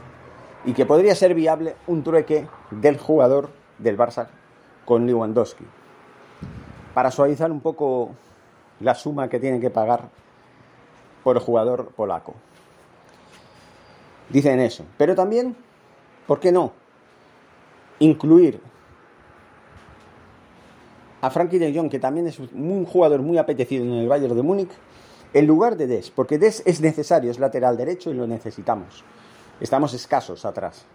y 0.65 0.73
que 0.73 0.85
podría 0.85 1.15
ser 1.15 1.33
viable 1.33 1.75
un 1.87 2.03
trueque 2.03 2.47
del 2.71 2.97
jugador 2.97 3.49
del 3.77 3.97
Barça 3.97 4.27
con 4.85 5.05
Lewandowski. 5.05 5.65
Para 6.93 7.11
suavizar 7.11 7.51
un 7.51 7.61
poco 7.61 8.11
la 8.79 8.95
suma 8.95 9.29
que 9.29 9.39
tienen 9.39 9.61
que 9.61 9.69
pagar 9.69 10.09
por 11.23 11.37
el 11.37 11.41
jugador 11.41 11.89
polaco. 11.95 12.33
Dicen 14.29 14.59
eso. 14.59 14.85
Pero 14.97 15.13
también 15.15 15.55
¿Por 16.31 16.39
qué 16.39 16.51
no? 16.53 16.71
Incluir 17.99 18.61
a 21.21 21.29
Frankie 21.29 21.59
de 21.59 21.73
Jong, 21.73 21.89
que 21.89 21.99
también 21.99 22.27
es 22.27 22.39
un 22.39 22.85
jugador 22.85 23.21
muy 23.21 23.37
apetecido 23.37 23.85
en 23.85 23.93
el 23.93 24.07
Bayern 24.07 24.35
de 24.35 24.41
Múnich, 24.41 24.71
en 25.33 25.47
lugar 25.47 25.77
de 25.77 25.87
Des, 25.87 26.11
porque 26.11 26.37
Des 26.37 26.63
es 26.65 26.81
necesario, 26.81 27.31
es 27.31 27.39
lateral 27.39 27.77
derecho 27.77 28.09
y 28.09 28.15
lo 28.15 28.27
necesitamos. 28.27 29.03
Estamos 29.59 29.93
escasos 29.93 30.43
atrás. 30.45 30.85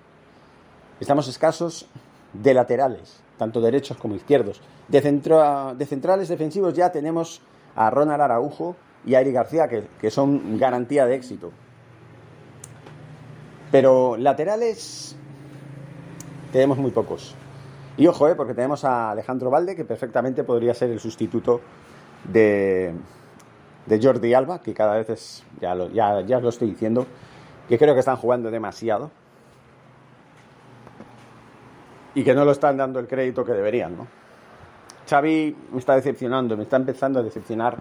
Estamos 1.00 1.28
escasos 1.28 1.86
de 2.32 2.52
laterales, 2.52 3.20
tanto 3.38 3.60
derechos 3.60 3.96
como 3.96 4.14
izquierdos. 4.14 4.60
De, 4.88 5.00
centro, 5.00 5.74
de 5.74 5.86
centrales 5.86 6.28
defensivos 6.28 6.74
ya 6.74 6.90
tenemos 6.90 7.40
a 7.76 7.90
Ronald 7.90 8.20
Araujo 8.20 8.76
y 9.04 9.14
a 9.14 9.20
Eric 9.20 9.34
García, 9.34 9.68
que, 9.68 9.84
que 10.00 10.10
son 10.10 10.58
garantía 10.58 11.06
de 11.06 11.14
éxito. 11.14 11.52
Pero 13.70 14.16
laterales 14.16 15.14
tenemos 16.52 16.78
muy 16.78 16.90
pocos. 16.90 17.34
Y 17.96 18.06
ojo, 18.06 18.28
eh, 18.28 18.34
porque 18.34 18.54
tenemos 18.54 18.84
a 18.84 19.10
Alejandro 19.10 19.50
Valde, 19.50 19.74
que 19.74 19.84
perfectamente 19.84 20.44
podría 20.44 20.74
ser 20.74 20.90
el 20.90 21.00
sustituto 21.00 21.60
de, 22.24 22.94
Jordi 23.88 24.34
Alba, 24.34 24.60
que 24.60 24.74
cada 24.74 24.96
vez 24.96 25.10
es, 25.10 25.44
ya 25.60 25.74
lo, 25.74 25.88
ya, 25.90 26.20
ya 26.20 26.40
lo 26.40 26.50
estoy 26.50 26.70
diciendo, 26.70 27.06
que 27.68 27.78
creo 27.78 27.94
que 27.94 28.00
están 28.00 28.16
jugando 28.16 28.50
demasiado 28.50 29.10
y 32.14 32.24
que 32.24 32.34
no 32.34 32.44
lo 32.44 32.52
están 32.52 32.76
dando 32.76 32.98
el 32.98 33.06
crédito 33.06 33.44
que 33.44 33.52
deberían, 33.52 33.96
¿no? 33.96 34.06
Xavi 35.08 35.56
me 35.72 35.78
está 35.78 35.94
decepcionando, 35.94 36.56
me 36.56 36.64
está 36.64 36.76
empezando 36.76 37.20
a 37.20 37.22
decepcionar 37.22 37.76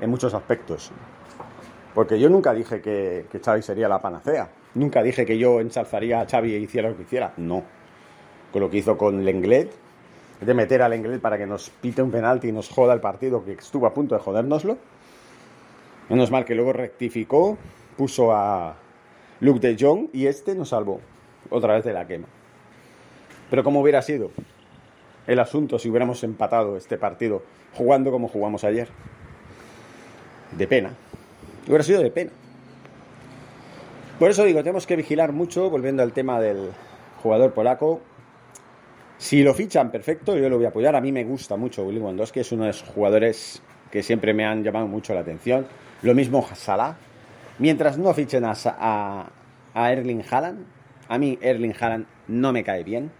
en 0.00 0.10
muchos 0.10 0.32
aspectos. 0.32 0.92
Porque 1.94 2.18
yo 2.18 2.30
nunca 2.30 2.54
dije 2.54 2.80
que, 2.80 3.26
que 3.30 3.40
Xavi 3.40 3.62
sería 3.62 3.88
la 3.88 3.98
panacea. 3.98 4.48
Nunca 4.74 5.02
dije 5.02 5.26
que 5.26 5.36
yo 5.36 5.60
ensalzaría 5.60 6.20
a 6.20 6.26
Xavi 6.26 6.54
e 6.54 6.58
hiciera 6.58 6.88
lo 6.88 6.96
que 6.96 7.02
hiciera. 7.02 7.32
No. 7.36 7.62
Con 8.52 8.60
lo 8.60 8.70
que 8.70 8.78
hizo 8.78 8.98
con 8.98 9.24
Lenglet, 9.24 9.72
de 10.40 10.54
meter 10.54 10.82
a 10.82 10.88
Lenglet 10.88 11.20
para 11.20 11.38
que 11.38 11.46
nos 11.46 11.70
pite 11.70 12.02
un 12.02 12.10
penalti 12.10 12.48
y 12.48 12.52
nos 12.52 12.68
joda 12.68 12.94
el 12.94 13.00
partido, 13.00 13.44
que 13.44 13.52
estuvo 13.52 13.86
a 13.86 13.94
punto 13.94 14.14
de 14.14 14.20
jodérnoslo. 14.20 14.76
Menos 16.08 16.30
mal 16.30 16.44
que 16.44 16.54
luego 16.54 16.72
rectificó, 16.72 17.56
puso 17.96 18.32
a 18.32 18.76
Luke 19.40 19.60
de 19.60 19.76
Jong 19.78 20.08
y 20.12 20.26
este 20.26 20.54
nos 20.54 20.70
salvó 20.70 21.00
otra 21.50 21.74
vez 21.74 21.84
de 21.84 21.92
la 21.92 22.06
quema. 22.06 22.26
Pero 23.50 23.64
¿cómo 23.64 23.80
hubiera 23.80 24.02
sido 24.02 24.30
el 25.26 25.38
asunto 25.38 25.78
si 25.78 25.88
hubiéramos 25.88 26.22
empatado 26.24 26.76
este 26.76 26.98
partido 26.98 27.42
jugando 27.74 28.10
como 28.10 28.28
jugamos 28.28 28.64
ayer? 28.64 28.88
De 30.56 30.66
pena. 30.66 30.92
Hubiera 31.66 31.84
sido 31.84 32.02
de 32.02 32.10
pena. 32.10 32.30
Por 34.18 34.30
eso 34.30 34.44
digo, 34.44 34.60
tenemos 34.60 34.86
que 34.86 34.96
vigilar 34.96 35.32
mucho, 35.32 35.70
volviendo 35.70 36.02
al 36.02 36.12
tema 36.12 36.40
del 36.40 36.70
jugador 37.22 37.52
polaco. 37.52 38.00
Si 39.22 39.40
lo 39.40 39.54
fichan, 39.54 39.92
perfecto, 39.92 40.36
yo 40.36 40.48
lo 40.48 40.56
voy 40.56 40.64
a 40.64 40.70
apoyar. 40.70 40.96
A 40.96 41.00
mí 41.00 41.12
me 41.12 41.22
gusta 41.22 41.56
mucho 41.56 41.84
Willy 41.84 42.00
Wondowski, 42.00 42.40
es 42.40 42.50
uno 42.50 42.64
de 42.64 42.70
los 42.70 42.82
jugadores 42.82 43.62
que 43.88 44.02
siempre 44.02 44.34
me 44.34 44.44
han 44.44 44.64
llamado 44.64 44.88
mucho 44.88 45.14
la 45.14 45.20
atención. 45.20 45.64
Lo 46.02 46.12
mismo 46.12 46.44
Salah. 46.56 46.96
Mientras 47.60 47.98
no 47.98 48.12
fichen 48.14 48.44
a, 48.44 48.52
a, 49.74 49.92
Erling 49.92 50.24
Haaland, 50.28 50.66
a 51.06 51.18
mí 51.18 51.38
Erling 51.40 51.72
Haaland 51.78 52.06
no 52.26 52.52
me 52.52 52.64
cae 52.64 52.82
bien. 52.82 53.12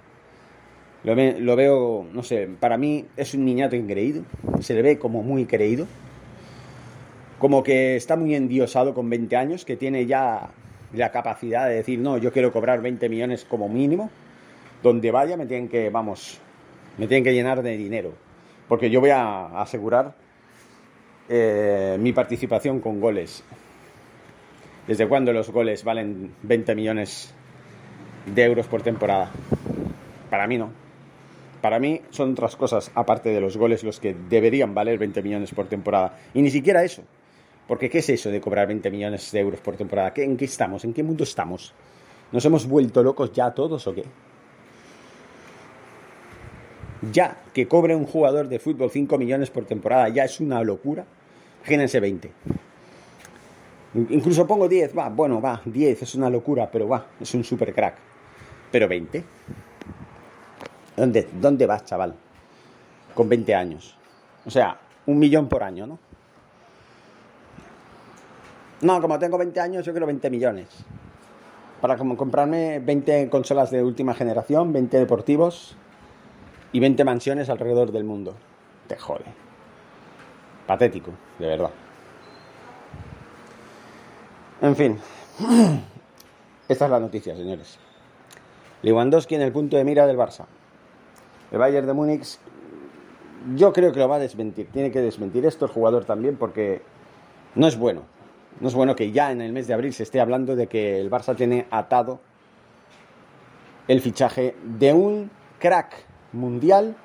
Lo, 1.05 1.15
lo, 1.15 1.55
veo, 1.55 2.05
no 2.13 2.25
sé, 2.25 2.49
para 2.59 2.77
mí 2.77 3.07
es 3.17 3.35
un 3.35 3.45
niñato 3.45 3.77
increíble. 3.77 4.25
Se 4.59 4.75
le 4.75 4.83
ve 4.83 4.99
como 4.99 5.23
muy 5.23 5.47
creído. 5.47 5.87
Como 7.39 7.63
que 7.63 7.95
está 7.95 8.17
muy 8.17 8.35
endiosado 8.35 8.93
con 8.93 9.09
20 9.09 9.37
años, 9.37 9.65
que 9.65 9.77
tiene 9.77 10.05
ya 10.07 10.51
la 10.95 11.13
capacidad 11.13 11.69
de 11.69 11.77
decir, 11.77 12.01
no, 12.01 12.19
yo 12.19 12.33
quiero 12.33 12.53
cobrar 12.53 12.83
20 12.83 13.09
millones 13.09 13.45
como 13.45 13.69
mínimo. 13.69 14.11
Donde 14.83 15.11
vaya 15.11 15.37
me 15.37 15.47
tienen 15.47 15.69
que, 15.69 15.91
vamos, 15.91 16.41
me 16.99 17.07
tienen 17.07 17.25
que 17.25 17.33
llenar 17.33 17.63
de 17.63 17.77
dinero. 17.77 18.13
Porque 18.69 18.91
yo 18.91 19.01
voy 19.01 19.11
a 19.11 19.61
asegurar 19.61 20.15
eh, 21.29 21.97
mi 22.01 22.13
participación 22.13 22.81
con 22.81 23.01
goles. 23.01 23.45
¿Desde 24.87 25.07
cuándo 25.07 25.33
los 25.33 25.51
goles 25.51 25.85
valen 25.85 26.35
20 26.43 26.75
millones 26.75 27.33
de 28.27 28.45
euros 28.45 28.67
por 28.67 28.83
temporada? 28.83 29.31
Para 30.29 30.47
mí 30.47 30.59
no. 30.59 30.71
Para 31.61 31.79
mí 31.79 32.01
son 32.11 32.33
otras 32.33 32.57
cosas, 32.57 32.91
aparte 32.95 33.29
de 33.29 33.41
los 33.41 33.57
goles, 33.57 33.85
los 33.85 34.01
que 34.01 34.17
deberían 34.29 34.75
valer 34.75 34.99
20 34.99 35.23
millones 35.23 35.55
por 35.55 35.67
temporada. 35.67 36.19
Y 36.35 36.43
ni 36.43 36.51
siquiera 36.51 36.83
eso. 36.83 37.05
Porque 37.69 37.89
¿qué 37.89 37.99
es 37.99 38.09
eso 38.09 38.31
de 38.31 38.41
cobrar 38.41 38.67
20 38.67 38.91
millones 38.91 39.31
de 39.31 39.39
euros 39.39 39.61
por 39.61 39.77
temporada? 39.77 40.13
¿En 40.17 40.37
qué 40.37 40.47
estamos? 40.47 40.85
¿En 40.85 40.93
qué 40.93 41.05
mundo 41.05 41.23
estamos? 41.23 41.73
¿Nos 42.33 42.45
hemos 42.45 42.67
vuelto 42.67 43.03
locos 43.03 43.33
ya 43.33 43.53
todos 43.53 43.87
o 43.87 43.95
qué? 43.95 44.03
Ya 47.11 47.37
que 47.53 47.67
cobre 47.67 47.97
un 47.97 48.07
jugador 48.07 48.49
de 48.49 48.61
fútbol 48.61 48.91
5 48.91 49.19
millones 49.19 49.51
por 49.51 49.65
temporada 49.65 50.09
ya 50.09 50.25
es 50.25 50.39
una 50.39 50.63
locura. 50.63 51.05
Imagínense 51.61 51.99
20. 51.99 52.33
Incluso 53.95 54.47
pongo 54.47 54.69
10, 54.69 54.97
va, 54.97 55.09
bueno, 55.09 55.41
va, 55.41 55.61
10 55.65 56.03
es 56.03 56.15
una 56.15 56.31
locura, 56.31 56.71
pero 56.71 56.89
va, 56.89 57.07
es 57.21 57.35
un 57.35 57.45
super 57.45 57.75
crack. 57.75 57.97
Pero 58.71 58.89
20. 58.89 59.25
¿Dónde, 60.97 61.29
¿Dónde 61.41 61.67
vas, 61.67 61.85
chaval? 61.85 62.15
Con 63.15 63.29
20 63.29 63.55
años. 63.55 63.97
O 64.47 64.51
sea, 64.51 64.79
un 65.07 65.19
millón 65.19 65.49
por 65.49 65.63
año, 65.63 65.87
¿no? 65.87 65.99
No, 68.81 69.01
como 69.01 69.19
tengo 69.19 69.39
20 69.39 69.61
años, 69.61 69.85
yo 69.85 69.93
quiero 69.93 70.07
20 70.07 70.31
millones. 70.31 70.69
Para 71.81 71.97
como 71.97 72.17
comprarme 72.17 72.79
20 72.79 73.29
consolas 73.29 73.71
de 73.71 73.83
última 73.83 74.15
generación, 74.15 74.73
20 74.73 74.99
deportivos 74.99 75.77
y 76.73 76.81
20 76.81 77.05
mansiones 77.05 77.49
alrededor 77.51 77.93
del 77.93 78.05
mundo. 78.05 78.35
Te 78.89 78.97
jode. 78.97 79.25
Patético, 80.67 81.13
de 81.39 81.47
verdad. 81.47 81.71
En 84.63 84.77
fin. 84.77 84.99
Esta 86.69 86.85
es 86.87 86.91
la 86.91 87.01
noticia, 87.01 87.37
señores. 87.37 87.79
Lewandowski 88.83 89.35
en 89.35 89.43
el 89.43 89.53
punto 89.53 89.77
de 89.77 89.85
mira 89.85 90.07
del 90.07 90.17
Barça. 90.17 90.47
El 91.51 91.59
Bayern 91.59 91.87
de 91.87 91.93
Múnich, 91.93 92.39
yo 93.55 93.73
creo 93.73 93.93
que 93.93 93.99
lo 93.99 94.09
va 94.09 94.17
a 94.17 94.21
desmentir. 94.21 94.69
Tiene 94.73 94.91
que 94.91 95.01
desmentir 95.01 95.45
esto 95.45 95.67
el 95.67 95.71
jugador 95.71 96.05
también 96.05 96.37
porque 96.37 96.83
no 97.55 97.67
es 97.67 97.77
bueno. 97.77 98.03
No 98.61 98.69
es 98.69 98.75
bueno 98.75 98.97
que 98.97 99.13
ya 99.13 99.33
en 99.33 99.41
el 99.41 99.53
mes 99.53 99.67
de 99.67 99.75
abril 99.75 99.93
se 99.93 100.03
esté 100.05 100.21
hablando 100.21 100.57
de 100.57 100.67
que 100.67 100.99
el 100.99 101.11
Barça 101.11 101.37
tiene 101.37 101.67
atado 101.71 102.21
el 103.89 104.01
fichaje 104.01 104.55
de 104.65 104.93
un 104.93 105.31
crack 105.59 106.12
mundial 106.33 106.97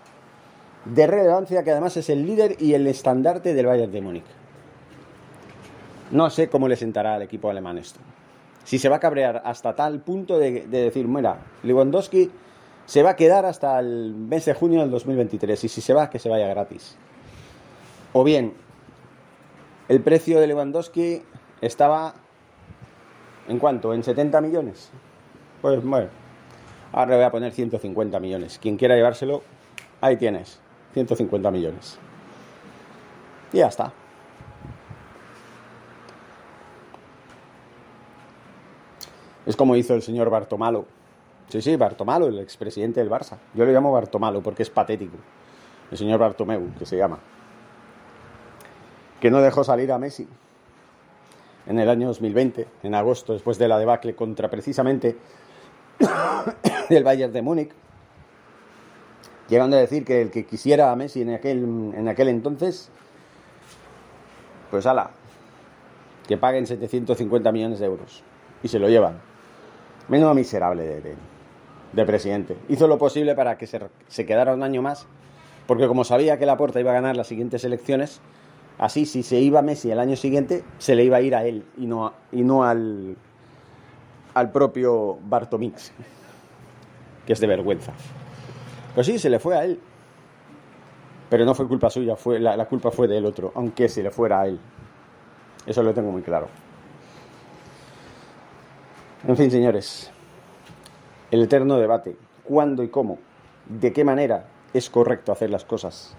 de 0.85 1.07
relevancia 1.07 1.63
que 1.63 1.71
además 1.71 1.97
es 1.97 2.09
el 2.09 2.25
líder 2.25 2.55
y 2.59 2.73
el 2.73 2.87
estandarte 2.87 3.53
del 3.53 3.65
Bayern 3.65 3.91
de 3.91 4.01
Múnich. 4.01 4.25
No 6.11 6.29
sé 6.29 6.49
cómo 6.49 6.67
le 6.67 6.75
sentará 6.75 7.15
al 7.15 7.21
equipo 7.21 7.49
alemán 7.49 7.77
esto. 7.77 7.99
Si 8.63 8.79
se 8.79 8.89
va 8.89 8.97
a 8.97 8.99
cabrear 8.99 9.41
hasta 9.45 9.75
tal 9.75 10.01
punto 10.01 10.39
de, 10.39 10.67
de 10.67 10.81
decir, 10.83 11.07
mira, 11.07 11.39
Lewandowski 11.63 12.31
se 12.85 13.03
va 13.03 13.11
a 13.11 13.15
quedar 13.15 13.45
hasta 13.45 13.79
el 13.79 14.13
mes 14.15 14.45
de 14.45 14.53
junio 14.53 14.81
del 14.81 14.91
2023 14.91 15.63
y 15.65 15.67
si 15.67 15.81
se 15.81 15.93
va, 15.93 16.09
que 16.09 16.19
se 16.19 16.29
vaya 16.29 16.47
gratis. 16.47 16.97
O 18.13 18.23
bien, 18.23 18.53
el 19.89 20.01
precio 20.01 20.39
de 20.39 20.47
Lewandowski 20.47 21.21
estaba 21.61 22.13
en 23.47 23.59
cuánto, 23.59 23.93
en 23.93 24.03
70 24.03 24.41
millones. 24.41 24.89
Pues 25.61 25.83
bueno, 25.83 26.09
ahora 26.91 27.12
le 27.12 27.15
voy 27.17 27.26
a 27.26 27.32
poner 27.32 27.52
150 27.52 28.19
millones. 28.19 28.60
Quien 28.60 28.78
quiera 28.78 28.95
llevárselo, 28.95 29.43
ahí 30.02 30.17
tienes, 30.17 30.60
150 30.93 31.52
millones. 31.52 31.97
Y 33.54 33.58
ya 33.58 33.67
está. 33.67 33.93
Es 39.45 39.56
como 39.56 39.76
hizo 39.76 39.93
el 39.93 40.02
señor 40.02 40.30
Bartomalo 40.30 40.86
Sí, 41.50 41.62
sí, 41.62 41.78
Bartomalo, 41.78 42.28
el 42.28 42.39
expresidente 42.39 43.00
del 43.00 43.10
Barça. 43.10 43.38
Yo 43.54 43.65
le 43.65 43.71
llamo 43.71 43.91
Bartomalo 43.91 44.41
porque 44.41 44.63
es 44.63 44.69
patético. 44.69 45.15
El 45.89 45.97
señor 45.97 46.19
Bartomeu, 46.19 46.73
que 46.78 46.86
se 46.86 46.97
llama. 46.97 47.19
Que 49.21 49.32
no 49.32 49.41
dejó 49.41 49.63
salir 49.63 49.91
a 49.93 49.97
Messi 49.97 50.28
en 51.65 51.80
el 51.80 51.89
año 51.89 52.08
2020, 52.08 52.67
en 52.84 52.95
agosto, 52.95 53.34
después 53.34 53.58
de 53.58 53.69
la 53.69 53.80
debacle 53.80 54.13
contra 54.13 54.50
precisamente 54.50 55.17
el 56.89 57.03
Bayern 57.03 57.33
de 57.33 57.41
Múnich. 57.41 57.71
Llegando 59.49 59.77
a 59.77 59.79
decir 59.79 60.03
que 60.03 60.21
el 60.21 60.31
que 60.31 60.45
quisiera 60.45 60.91
a 60.91 60.95
Messi 60.95 61.21
en 61.21 61.33
aquel, 61.33 61.63
en 61.95 62.07
aquel 62.07 62.27
entonces, 62.27 62.89
pues 64.69 64.86
ala, 64.86 65.12
que 66.27 66.38
paguen 66.38 66.67
750 66.67 67.51
millones 67.51 67.79
de 67.79 67.86
euros. 67.86 68.23
Y 68.62 68.67
se 68.67 68.79
lo 68.79 68.89
llevan. 68.89 69.19
Menos 70.10 70.36
miserable 70.36 70.83
de, 70.83 71.01
de, 71.01 71.15
de 71.93 72.05
presidente. 72.05 72.57
Hizo 72.67 72.88
lo 72.88 72.97
posible 72.97 73.36
para 73.36 73.57
que 73.57 73.67
se, 73.67 73.79
se, 74.07 74.25
quedara 74.25 74.53
un 74.53 74.63
año 74.63 74.81
más, 74.81 75.07
porque 75.65 75.88
como 75.88 76.03
sabía 76.03 76.38
que 76.38 76.45
Laporta 76.45 76.79
iba 76.79 76.91
a 76.91 76.95
ganar 76.95 77.15
las 77.15 77.27
siguientes 77.27 77.63
elecciones, 77.63 78.19
así 78.77 79.05
si 79.05 79.23
se 79.23 79.39
iba 79.39 79.62
Messi 79.62 79.91
el 79.91 79.99
año 79.99 80.17
siguiente, 80.17 80.63
se 80.77 80.95
le 80.95 81.05
iba 81.05 81.17
a 81.17 81.21
ir 81.21 81.36
a 81.36 81.45
él 81.45 81.65
y 81.77 81.86
no, 81.86 82.13
y 82.31 82.43
no 82.43 82.65
al, 82.65 83.15
al 84.38 84.52
propio 84.52 85.17
Bartomix, 85.23 85.91
que 87.26 87.34
es 87.34 87.39
de 87.39 87.47
vergüenza. 87.47 87.91
Pues 88.93 89.08
sí, 89.08 89.17
se 89.17 89.32
le 89.32 89.39
fue 89.39 89.58
a 89.58 89.65
él. 89.65 89.80
Pero 91.30 91.43
no 91.43 91.56
fue 91.56 91.67
culpa 91.67 91.89
suya, 91.89 92.15
fue, 92.15 92.39
la, 92.39 92.56
la 92.56 92.65
culpa 92.65 92.91
fue 92.91 93.08
del 93.08 93.26
otro, 93.26 93.52
aunque 93.56 93.89
se 93.89 94.04
le 94.04 94.12
fuera 94.12 94.41
a 94.41 94.47
él. 94.47 94.60
Eso 95.65 95.82
lo 95.82 95.93
tengo 95.93 96.12
muy 96.12 96.21
claro. 96.21 96.47
En 99.28 99.36
fin, 99.36 99.50
señores, 99.50 100.12
el 101.32 101.41
eterno 101.41 101.78
debate, 101.78 102.15
cuándo 102.43 102.84
y 102.84 102.89
cómo, 102.89 103.17
de 103.65 103.91
qué 103.91 104.04
manera 104.04 104.45
es 104.73 104.89
correcto 104.89 105.32
hacer 105.32 105.50
las 105.50 105.65
cosas. 105.65 106.15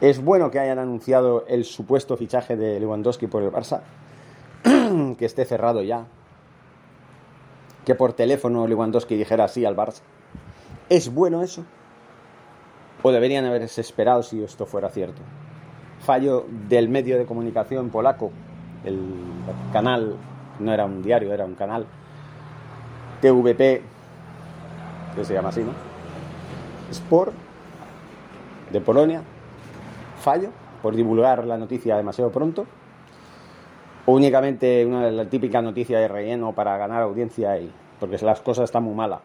Es 0.00 0.22
bueno 0.22 0.50
que 0.50 0.60
hayan 0.60 0.78
anunciado 0.78 1.44
el 1.48 1.64
supuesto 1.64 2.16
fichaje 2.16 2.56
de 2.56 2.78
Lewandowski 2.78 3.26
por 3.26 3.42
el 3.42 3.50
Barça, 3.50 3.80
que 5.18 5.24
esté 5.24 5.44
cerrado 5.44 5.82
ya, 5.82 6.06
que 7.90 7.96
por 7.96 8.12
teléfono 8.12 8.68
Lewandowski 8.68 9.16
dijera 9.16 9.48
sí 9.48 9.64
al 9.64 9.74
Barça. 9.74 10.02
¿Es 10.88 11.12
bueno 11.12 11.42
eso? 11.42 11.64
¿O 13.02 13.10
deberían 13.10 13.44
haberse 13.46 13.80
esperado 13.80 14.22
si 14.22 14.40
esto 14.44 14.64
fuera 14.64 14.90
cierto? 14.90 15.20
Fallo 15.98 16.46
del 16.68 16.88
medio 16.88 17.18
de 17.18 17.26
comunicación 17.26 17.90
polaco, 17.90 18.30
el 18.84 19.00
canal, 19.72 20.14
no 20.60 20.72
era 20.72 20.84
un 20.84 21.02
diario, 21.02 21.34
era 21.34 21.44
un 21.44 21.56
canal, 21.56 21.84
TVP, 23.22 23.82
que 25.16 25.24
se 25.24 25.34
llama 25.34 25.48
así, 25.48 25.64
¿no? 25.64 25.72
Sport, 26.92 27.32
de 28.70 28.80
Polonia, 28.80 29.20
fallo 30.20 30.50
por 30.80 30.94
divulgar 30.94 31.44
la 31.44 31.58
noticia 31.58 31.96
demasiado 31.96 32.30
pronto, 32.30 32.66
o 34.06 34.12
únicamente 34.12 34.86
una 34.86 35.10
la 35.10 35.24
típica 35.24 35.60
noticia 35.60 35.98
de 35.98 36.06
relleno 36.06 36.52
para 36.52 36.78
ganar 36.78 37.02
audiencia 37.02 37.58
y 37.58 37.79
porque 38.00 38.18
las 38.24 38.40
cosas 38.40 38.64
están 38.64 38.82
muy 38.82 38.94
malas. 38.94 39.20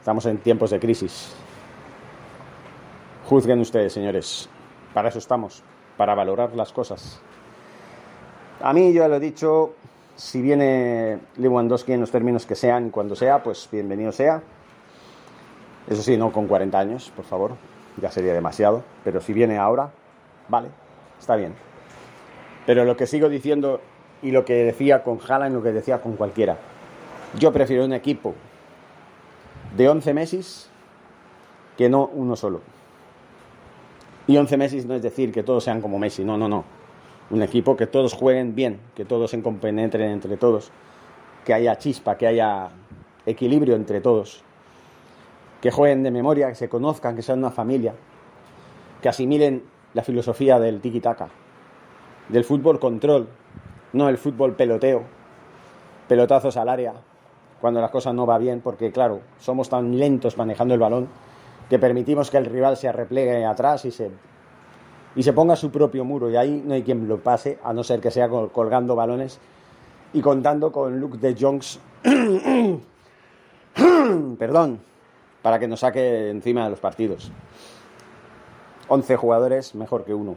Estamos 0.00 0.26
en 0.26 0.38
tiempos 0.38 0.70
de 0.70 0.80
crisis. 0.80 1.32
Juzguen 3.26 3.60
ustedes, 3.60 3.92
señores. 3.92 4.48
Para 4.92 5.08
eso 5.08 5.20
estamos, 5.20 5.62
para 5.96 6.14
valorar 6.14 6.54
las 6.54 6.72
cosas. 6.72 7.20
A 8.60 8.72
mí, 8.72 8.92
ya 8.92 9.06
lo 9.08 9.16
he 9.16 9.20
dicho, 9.20 9.74
si 10.16 10.42
viene 10.42 11.20
Lewandowski 11.36 11.92
en 11.92 12.00
los 12.00 12.10
términos 12.10 12.46
que 12.46 12.56
sean 12.56 12.88
y 12.88 12.90
cuando 12.90 13.14
sea, 13.14 13.42
pues 13.42 13.68
bienvenido 13.70 14.10
sea. 14.12 14.42
Eso 15.88 16.02
sí, 16.02 16.16
no 16.16 16.32
con 16.32 16.48
40 16.48 16.78
años, 16.78 17.12
por 17.14 17.24
favor, 17.24 17.52
ya 18.00 18.10
sería 18.10 18.34
demasiado. 18.34 18.82
Pero 19.04 19.20
si 19.20 19.32
viene 19.32 19.58
ahora, 19.58 19.90
vale, 20.48 20.68
está 21.18 21.36
bien. 21.36 21.54
Pero 22.66 22.84
lo 22.84 22.96
que 22.96 23.06
sigo 23.06 23.28
diciendo 23.28 23.80
y 24.20 24.32
lo 24.32 24.44
que 24.44 24.64
decía 24.64 25.02
con 25.02 25.18
Haaland, 25.26 25.54
lo 25.54 25.62
que 25.62 25.72
decía 25.72 26.00
con 26.00 26.16
cualquiera, 26.16 26.58
yo 27.38 27.52
prefiero 27.52 27.84
un 27.84 27.92
equipo 27.92 28.34
de 29.76 29.88
11 29.88 30.14
Messi 30.14 30.40
que 31.76 31.88
no 31.88 32.10
uno 32.12 32.36
solo. 32.36 32.60
Y 34.26 34.36
11 34.36 34.56
Messi 34.56 34.84
no 34.84 34.94
es 34.94 35.02
decir 35.02 35.32
que 35.32 35.42
todos 35.42 35.64
sean 35.64 35.80
como 35.80 35.98
Messi, 35.98 36.24
no, 36.24 36.36
no, 36.36 36.48
no. 36.48 36.64
Un 37.30 37.42
equipo 37.42 37.76
que 37.76 37.86
todos 37.86 38.12
jueguen 38.12 38.54
bien, 38.54 38.80
que 38.94 39.04
todos 39.04 39.30
se 39.30 39.42
compenetren 39.42 40.10
entre 40.10 40.36
todos, 40.36 40.70
que 41.44 41.54
haya 41.54 41.78
chispa, 41.78 42.18
que 42.18 42.26
haya 42.26 42.70
equilibrio 43.24 43.74
entre 43.74 44.00
todos, 44.00 44.42
que 45.60 45.70
jueguen 45.70 46.02
de 46.02 46.10
memoria, 46.10 46.48
que 46.48 46.54
se 46.54 46.68
conozcan, 46.68 47.16
que 47.16 47.22
sean 47.22 47.38
una 47.38 47.50
familia, 47.50 47.94
que 49.00 49.08
asimilen 49.08 49.64
la 49.94 50.02
filosofía 50.02 50.60
del 50.60 50.80
tiki-taka, 50.80 51.28
del 52.28 52.44
fútbol 52.44 52.78
control, 52.78 53.28
no 53.92 54.08
el 54.08 54.18
fútbol 54.18 54.54
peloteo, 54.54 55.02
pelotazos 56.08 56.56
al 56.56 56.68
área, 56.68 56.94
cuando 57.62 57.80
las 57.80 57.92
cosas 57.92 58.12
no 58.12 58.26
va 58.26 58.38
bien, 58.38 58.60
porque 58.60 58.90
claro, 58.90 59.20
somos 59.38 59.68
tan 59.68 59.96
lentos 59.96 60.36
manejando 60.36 60.74
el 60.74 60.80
balón 60.80 61.06
que 61.70 61.78
permitimos 61.78 62.28
que 62.28 62.38
el 62.38 62.46
rival 62.46 62.76
se 62.76 62.88
arreplegue 62.88 63.46
atrás 63.46 63.84
y 63.84 63.92
se, 63.92 64.10
y 65.14 65.22
se 65.22 65.32
ponga 65.32 65.54
su 65.54 65.70
propio 65.70 66.04
muro, 66.04 66.28
y 66.28 66.34
ahí 66.34 66.60
no 66.66 66.74
hay 66.74 66.82
quien 66.82 67.06
lo 67.06 67.20
pase, 67.20 67.60
a 67.62 67.72
no 67.72 67.84
ser 67.84 68.00
que 68.00 68.10
sea 68.10 68.28
colgando 68.28 68.96
balones 68.96 69.38
y 70.12 70.20
contando 70.20 70.72
con 70.72 70.98
Luke 70.98 71.18
de 71.18 71.36
Jongs, 71.36 71.78
perdón, 74.38 74.80
para 75.40 75.60
que 75.60 75.68
nos 75.68 75.80
saque 75.80 76.30
encima 76.30 76.64
de 76.64 76.70
los 76.70 76.80
partidos. 76.80 77.30
11 78.88 79.16
jugadores 79.16 79.76
mejor 79.76 80.04
que 80.04 80.14
uno. 80.14 80.34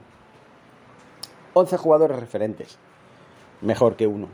11 1.55 1.77
jugadores 1.77 2.19
referentes 2.19 2.77
mejor 3.61 3.95
que 3.95 4.05
uno. 4.05 4.27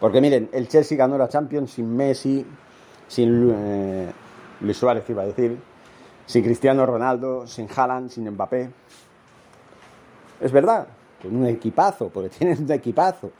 Porque 0.00 0.20
miren, 0.20 0.48
el 0.52 0.66
Chelsea 0.66 0.96
ganó 0.96 1.18
la 1.18 1.28
Champions 1.28 1.72
sin 1.72 1.94
Messi, 1.94 2.44
sin 3.06 3.52
eh, 3.54 4.10
Luis 4.62 4.76
Suárez, 4.76 5.04
iba 5.10 5.22
a 5.22 5.26
decir, 5.26 5.58
sin 6.24 6.42
Cristiano 6.42 6.86
Ronaldo, 6.86 7.46
sin 7.46 7.68
Haaland, 7.74 8.08
sin 8.08 8.28
Mbappé. 8.30 8.70
Es 10.40 10.52
verdad, 10.52 10.88
con 11.20 11.36
un 11.36 11.46
equipazo, 11.46 12.08
porque 12.08 12.28
tienen 12.38 12.64
un 12.64 12.72
equipazo. 12.72 13.30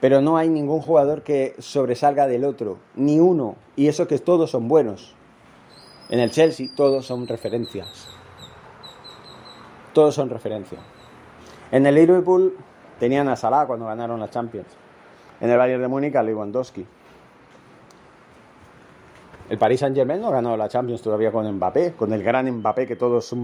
Pero 0.00 0.22
no 0.22 0.36
hay 0.36 0.48
ningún 0.48 0.80
jugador 0.80 1.22
que 1.22 1.54
sobresalga 1.58 2.26
del 2.26 2.44
otro, 2.44 2.78
ni 2.94 3.18
uno. 3.18 3.56
Y 3.76 3.88
eso 3.88 4.06
que 4.06 4.18
todos 4.18 4.50
son 4.50 4.68
buenos. 4.68 5.14
En 6.08 6.20
el 6.20 6.30
Chelsea 6.30 6.68
todos 6.74 7.04
son 7.04 7.26
referencias. 7.26 8.08
Todos 9.92 10.14
son 10.14 10.30
referencias. 10.30 10.80
En 11.70 11.84
el 11.84 11.96
Liverpool 11.96 12.56
tenían 12.98 13.28
a 13.28 13.36
Salah 13.36 13.66
cuando 13.66 13.86
ganaron 13.86 14.20
la 14.20 14.30
Champions. 14.30 14.79
En 15.40 15.50
el 15.50 15.56
Bayern 15.56 15.80
de 15.80 15.88
Múnich 15.88 16.14
a 16.16 16.22
Lewandowski. 16.22 16.86
El 19.48 19.58
Paris 19.58 19.80
Saint 19.80 19.96
Germain 19.96 20.20
no 20.20 20.30
ganado 20.30 20.56
la 20.56 20.68
Champions 20.68 21.02
todavía 21.02 21.32
con 21.32 21.50
Mbappé, 21.50 21.94
con 21.94 22.12
el 22.12 22.22
gran 22.22 22.48
Mbappé 22.50 22.86
que 22.86 22.94
todos, 22.94 23.34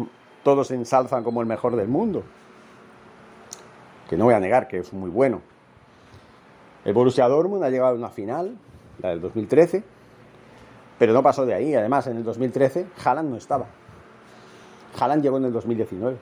todos 0.44 0.70
ensalzan 0.70 1.24
como 1.24 1.40
el 1.40 1.46
mejor 1.46 1.74
del 1.74 1.88
mundo. 1.88 2.22
Que 4.08 4.16
no 4.16 4.26
voy 4.26 4.34
a 4.34 4.40
negar 4.40 4.68
que 4.68 4.78
es 4.78 4.92
muy 4.92 5.10
bueno. 5.10 5.40
El 6.84 6.94
Borussia 6.94 7.26
Dortmund 7.26 7.64
ha 7.64 7.70
llegado 7.70 7.94
a 7.94 7.98
una 7.98 8.10
final, 8.10 8.56
la 9.02 9.08
del 9.08 9.20
2013, 9.20 9.82
pero 10.98 11.12
no 11.12 11.22
pasó 11.22 11.44
de 11.44 11.54
ahí. 11.54 11.74
Además, 11.74 12.06
en 12.06 12.18
el 12.18 12.22
2013 12.22 12.86
Haaland 13.04 13.30
no 13.30 13.36
estaba. 13.36 13.66
Haaland 15.00 15.22
llegó 15.24 15.38
en 15.38 15.46
el 15.46 15.52
2019. 15.52 16.16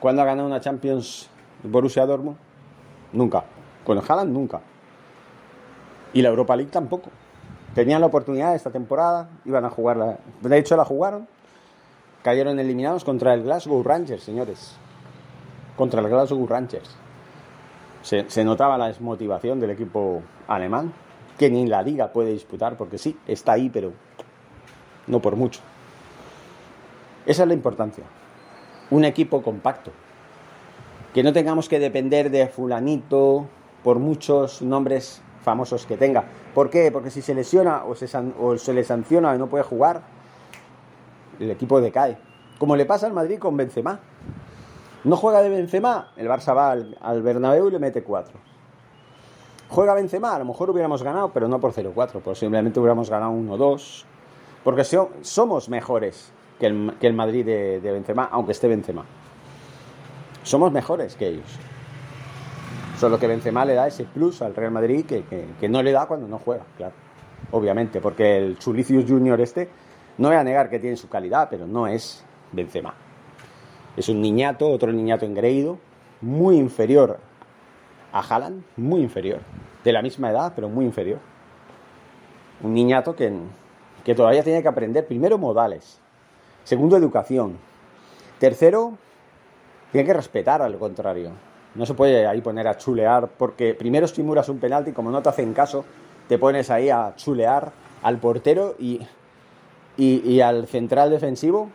¿Cuándo 0.00 0.22
ha 0.22 0.24
ganado 0.24 0.48
una 0.48 0.60
Champions 0.60 1.30
el 1.62 1.70
Borussia 1.70 2.04
Dortmund? 2.06 2.36
Nunca. 3.12 3.44
Con 3.88 4.02
Haaland 4.06 4.34
nunca. 4.34 4.60
Y 6.12 6.20
la 6.20 6.28
Europa 6.28 6.54
League 6.54 6.70
tampoco. 6.70 7.08
Tenían 7.74 8.02
la 8.02 8.08
oportunidad 8.08 8.54
esta 8.54 8.70
temporada, 8.70 9.30
iban 9.46 9.64
a 9.64 9.70
jugarla. 9.70 10.18
De 10.42 10.58
hecho, 10.58 10.76
la 10.76 10.84
jugaron. 10.84 11.26
Cayeron 12.22 12.58
eliminados 12.58 13.02
contra 13.02 13.32
el 13.32 13.44
Glasgow 13.44 13.82
Rangers, 13.82 14.22
señores. 14.22 14.76
Contra 15.74 16.02
el 16.02 16.08
Glasgow 16.10 16.46
Rangers. 16.46 16.94
Se 18.02 18.44
notaba 18.44 18.76
la 18.76 18.88
desmotivación 18.88 19.58
del 19.58 19.70
equipo 19.70 20.20
alemán, 20.48 20.92
que 21.38 21.48
ni 21.48 21.66
la 21.66 21.80
liga 21.82 22.12
puede 22.12 22.32
disputar, 22.32 22.76
porque 22.76 22.98
sí, 22.98 23.16
está 23.26 23.52
ahí, 23.52 23.70
pero 23.70 23.94
no 25.06 25.20
por 25.20 25.34
mucho. 25.34 25.62
Esa 27.24 27.44
es 27.44 27.48
la 27.48 27.54
importancia. 27.54 28.04
Un 28.90 29.06
equipo 29.06 29.42
compacto, 29.42 29.92
que 31.14 31.22
no 31.22 31.32
tengamos 31.32 31.70
que 31.70 31.78
depender 31.78 32.30
de 32.30 32.48
fulanito 32.48 33.46
por 33.88 34.00
muchos 34.00 34.60
nombres 34.60 35.22
famosos 35.42 35.86
que 35.86 35.96
tenga. 35.96 36.22
¿Por 36.54 36.68
qué? 36.68 36.92
Porque 36.92 37.10
si 37.10 37.22
se 37.22 37.34
lesiona 37.34 37.84
o 37.86 37.94
se, 37.94 38.74
le 38.74 38.84
sanciona 38.84 39.34
y 39.34 39.38
no 39.38 39.46
puede 39.46 39.64
jugar, 39.64 40.02
el 41.40 41.50
equipo 41.50 41.80
decae. 41.80 42.18
Como 42.58 42.76
le 42.76 42.84
pasa 42.84 43.06
al 43.06 43.14
Madrid 43.14 43.38
con 43.38 43.56
Benzema. 43.56 43.98
No 45.04 45.16
juega 45.16 45.40
de 45.40 45.48
Benzema, 45.48 46.12
el 46.18 46.28
Barça 46.28 46.54
va 46.54 46.72
al, 46.72 46.98
al 47.00 47.22
Bernabéu 47.22 47.68
y 47.68 47.70
le 47.70 47.78
mete 47.78 48.02
4. 48.02 48.38
Juega 49.70 49.94
Benzema, 49.94 50.34
a 50.34 50.38
lo 50.38 50.44
mejor 50.44 50.68
hubiéramos 50.68 51.02
ganado, 51.02 51.30
pero 51.32 51.48
no 51.48 51.58
por 51.58 51.72
0-4, 51.72 52.20
posiblemente 52.20 52.78
hubiéramos 52.80 53.08
ganado 53.08 53.32
1-2. 53.32 54.04
Porque 54.64 54.84
so, 54.84 55.12
somos 55.22 55.70
mejores 55.70 56.30
que 56.60 56.66
el, 56.66 56.94
que 57.00 57.06
el 57.06 57.14
Madrid 57.14 57.46
de, 57.46 57.80
de 57.80 57.92
Benzema, 57.92 58.28
aunque 58.30 58.52
esté 58.52 58.68
Benzema. 58.68 59.06
Somos 60.42 60.72
mejores 60.72 61.16
que 61.16 61.28
ellos. 61.28 61.58
Solo 62.98 63.16
que 63.16 63.28
Benzema 63.28 63.64
le 63.64 63.74
da 63.74 63.86
ese 63.86 64.02
plus 64.04 64.42
al 64.42 64.56
Real 64.56 64.72
Madrid 64.72 65.06
que, 65.06 65.22
que, 65.60 65.68
no 65.68 65.84
le 65.84 65.92
da 65.92 66.06
cuando 66.06 66.26
no 66.26 66.40
juega, 66.40 66.64
claro. 66.76 66.94
Obviamente, 67.52 68.00
porque 68.00 68.38
el 68.38 68.58
Chulicius 68.58 69.04
Junior 69.08 69.40
este, 69.40 69.68
no 70.18 70.28
voy 70.28 70.36
a 70.36 70.42
negar 70.42 70.68
que 70.68 70.80
tiene 70.80 70.96
su 70.96 71.08
calidad, 71.08 71.46
pero 71.48 71.64
no 71.64 71.86
es 71.86 72.24
Benzema. 72.50 72.92
Es 73.96 74.08
un 74.08 74.20
niñato, 74.20 74.68
otro 74.68 74.92
niñato 74.92 75.24
engreído, 75.24 75.78
muy 76.22 76.56
inferior 76.56 77.20
a 78.12 78.18
Haaland, 78.18 78.64
muy 78.76 79.00
inferior. 79.00 79.42
De 79.84 79.92
la 79.92 80.02
misma 80.02 80.30
edad, 80.30 80.52
pero 80.56 80.68
muy 80.68 80.84
inferior. 80.84 81.20
Un 82.62 82.74
niñato 82.74 83.14
que, 83.14 83.32
que 84.04 84.16
todavía 84.16 84.42
tiene 84.42 84.60
que 84.60 84.68
aprender, 84.68 85.06
primero, 85.06 85.38
modales. 85.38 86.00
Segundo, 86.64 86.96
educación. 86.96 87.58
Tercero, 88.40 88.98
tiene 89.92 90.04
que 90.04 90.14
respetar 90.14 90.62
al 90.62 90.76
contrario. 90.78 91.30
No 91.74 91.86
se 91.86 91.94
puede 91.94 92.26
ahí 92.26 92.40
poner 92.40 92.66
a 92.66 92.76
chulear, 92.76 93.28
porque 93.36 93.74
primero 93.74 94.06
estimulas 94.06 94.48
un 94.48 94.58
penalti, 94.58 94.92
como 94.92 95.10
no 95.10 95.22
te 95.22 95.28
hacen 95.28 95.52
caso, 95.52 95.84
te 96.28 96.38
pones 96.38 96.70
ahí 96.70 96.90
a 96.90 97.14
chulear 97.16 97.72
al 98.02 98.18
portero 98.18 98.74
y, 98.78 99.00
y, 99.96 100.40
al 100.40 100.66
central 100.66 101.10
defensivo, 101.10 101.70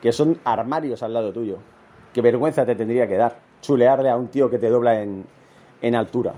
que 0.00 0.12
son 0.12 0.38
armarios 0.44 1.02
al 1.02 1.14
lado 1.14 1.32
tuyo. 1.32 1.58
Qué 2.12 2.20
vergüenza 2.20 2.64
te 2.64 2.74
tendría 2.74 3.08
que 3.08 3.16
dar 3.16 3.36
chulearle 3.60 4.10
a 4.10 4.16
un 4.16 4.28
tío 4.28 4.50
que 4.50 4.58
te 4.58 4.68
dobla 4.68 5.02
en, 5.02 5.24
en 5.80 5.94
altura 5.94 6.34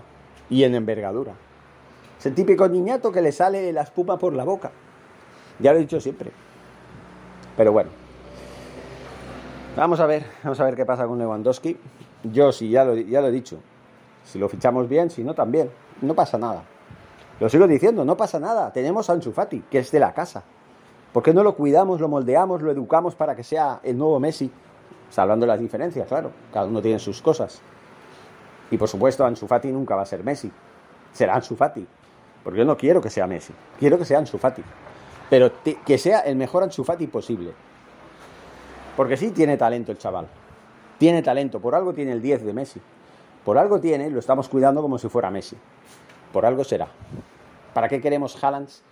y 0.48 0.64
en 0.64 0.74
envergadura. 0.74 1.32
Es 2.18 2.26
el 2.26 2.34
típico 2.34 2.68
niñato 2.68 3.12
que 3.12 3.20
le 3.20 3.32
sale 3.32 3.72
la 3.72 3.82
espuma 3.82 4.18
por 4.18 4.32
la 4.32 4.44
boca. 4.44 4.70
Ya 5.58 5.72
lo 5.72 5.78
he 5.78 5.82
dicho 5.82 6.00
siempre. 6.00 6.30
Pero 7.56 7.72
bueno. 7.72 7.90
Vamos 9.76 10.00
a 10.00 10.06
ver, 10.06 10.24
vamos 10.42 10.58
a 10.60 10.64
ver 10.64 10.76
qué 10.76 10.86
pasa 10.86 11.06
con 11.06 11.18
Lewandowski. 11.18 11.76
Yo 12.32 12.52
sí, 12.52 12.70
ya 12.70 12.84
lo, 12.84 12.94
ya 12.96 13.20
lo 13.20 13.28
he 13.28 13.32
dicho. 13.32 13.58
Si 14.24 14.38
lo 14.38 14.48
fichamos 14.48 14.88
bien, 14.88 15.10
si 15.10 15.22
no, 15.22 15.34
también. 15.34 15.70
No 16.02 16.14
pasa 16.14 16.38
nada. 16.38 16.62
Lo 17.38 17.48
sigo 17.48 17.66
diciendo, 17.66 18.04
no 18.04 18.16
pasa 18.16 18.40
nada. 18.40 18.72
Tenemos 18.72 19.08
a 19.10 19.12
Ansu 19.12 19.32
Fati, 19.32 19.60
que 19.70 19.78
es 19.78 19.90
de 19.90 20.00
la 20.00 20.12
casa. 20.12 20.42
¿Por 21.12 21.22
qué 21.22 21.32
no 21.32 21.42
lo 21.42 21.54
cuidamos, 21.54 22.00
lo 22.00 22.08
moldeamos, 22.08 22.62
lo 22.62 22.70
educamos 22.70 23.14
para 23.14 23.34
que 23.34 23.42
sea 23.42 23.80
el 23.82 23.96
nuevo 23.96 24.18
Messi? 24.18 24.50
Salvando 25.10 25.46
las 25.46 25.60
diferencias, 25.60 26.08
claro. 26.08 26.30
Cada 26.52 26.66
uno 26.66 26.82
tiene 26.82 26.98
sus 26.98 27.22
cosas. 27.22 27.60
Y 28.70 28.76
por 28.76 28.88
supuesto, 28.88 29.24
Ansu 29.24 29.46
Fati 29.46 29.70
nunca 29.70 29.94
va 29.94 30.02
a 30.02 30.06
ser 30.06 30.24
Messi. 30.24 30.50
Será 31.12 31.34
Ansu 31.34 31.56
Fati. 31.56 31.86
Porque 32.42 32.58
yo 32.58 32.64
no 32.64 32.76
quiero 32.76 33.00
que 33.00 33.10
sea 33.10 33.26
Messi. 33.26 33.52
Quiero 33.78 33.98
que 33.98 34.04
sea 34.04 34.18
Ansu 34.18 34.38
Fati. 34.38 34.62
Pero 35.28 35.52
que 35.62 35.98
sea 35.98 36.20
el 36.20 36.36
mejor 36.36 36.62
Ansu 36.62 36.84
Fati 36.84 37.06
posible. 37.06 37.52
Porque 38.96 39.16
sí 39.16 39.30
tiene 39.30 39.56
talento 39.56 39.92
el 39.92 39.98
chaval. 39.98 40.26
Tiene 40.98 41.22
talento. 41.22 41.60
Por 41.60 41.74
algo 41.74 41.92
tiene 41.92 42.12
el 42.12 42.22
10 42.22 42.44
de 42.44 42.52
Messi. 42.52 42.80
Por 43.44 43.58
algo 43.58 43.80
tiene, 43.80 44.10
lo 44.10 44.18
estamos 44.18 44.48
cuidando 44.48 44.82
como 44.82 44.98
si 44.98 45.08
fuera 45.08 45.30
Messi. 45.30 45.56
Por 46.32 46.44
algo 46.44 46.64
será. 46.64 46.88
¿Para 47.74 47.88
qué 47.88 48.00
queremos 48.00 48.42
Haalands, 48.42 48.82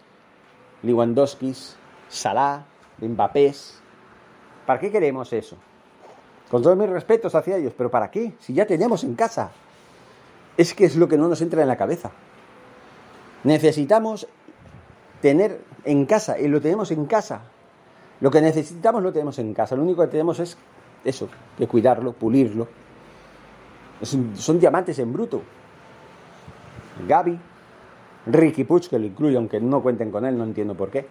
Lewandowski's, 0.82 1.76
Salah, 2.08 2.64
Mbappés? 3.00 3.80
¿Para 4.66 4.78
qué 4.78 4.90
queremos 4.90 5.32
eso? 5.32 5.56
Con 6.50 6.62
todos 6.62 6.76
mis 6.76 6.88
respetos 6.88 7.34
hacia 7.34 7.56
ellos, 7.56 7.72
pero 7.76 7.90
¿para 7.90 8.10
qué? 8.10 8.34
Si 8.38 8.54
ya 8.54 8.66
tenemos 8.66 9.02
en 9.04 9.14
casa. 9.14 9.50
Es 10.56 10.74
que 10.74 10.84
es 10.84 10.96
lo 10.96 11.08
que 11.08 11.18
no 11.18 11.28
nos 11.28 11.40
entra 11.40 11.62
en 11.62 11.68
la 11.68 11.76
cabeza. 11.76 12.12
Necesitamos 13.42 14.28
tener 15.20 15.60
en 15.84 16.06
casa, 16.06 16.38
y 16.38 16.48
lo 16.48 16.60
tenemos 16.60 16.90
en 16.90 17.06
casa. 17.06 17.42
Lo 18.20 18.30
que 18.30 18.40
necesitamos 18.40 19.02
lo 19.02 19.12
tenemos 19.12 19.38
en 19.38 19.52
casa. 19.52 19.74
Lo 19.74 19.82
único 19.82 20.02
que 20.02 20.08
tenemos 20.08 20.38
es 20.38 20.56
eso, 21.04 21.28
que 21.56 21.66
cuidarlo, 21.66 22.12
pulirlo. 22.12 22.68
son 24.02 24.58
diamantes 24.58 24.98
en 24.98 25.12
bruto. 25.12 25.42
Gaby, 27.06 27.38
Ricky 28.26 28.64
Puig, 28.64 28.88
que 28.88 28.98
lo 28.98 29.06
incluyo, 29.06 29.38
aunque 29.38 29.60
no 29.60 29.82
cuenten 29.82 30.10
con 30.10 30.24
él, 30.24 30.36
no 30.36 30.44
entiendo 30.44 30.74
por 30.74 30.90
qué. 30.90 31.06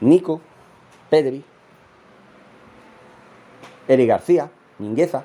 Nico, 0.00 0.40
Pedri, 1.10 1.44
Eri 3.86 4.06
García, 4.06 4.50
Mingueza, 4.78 5.24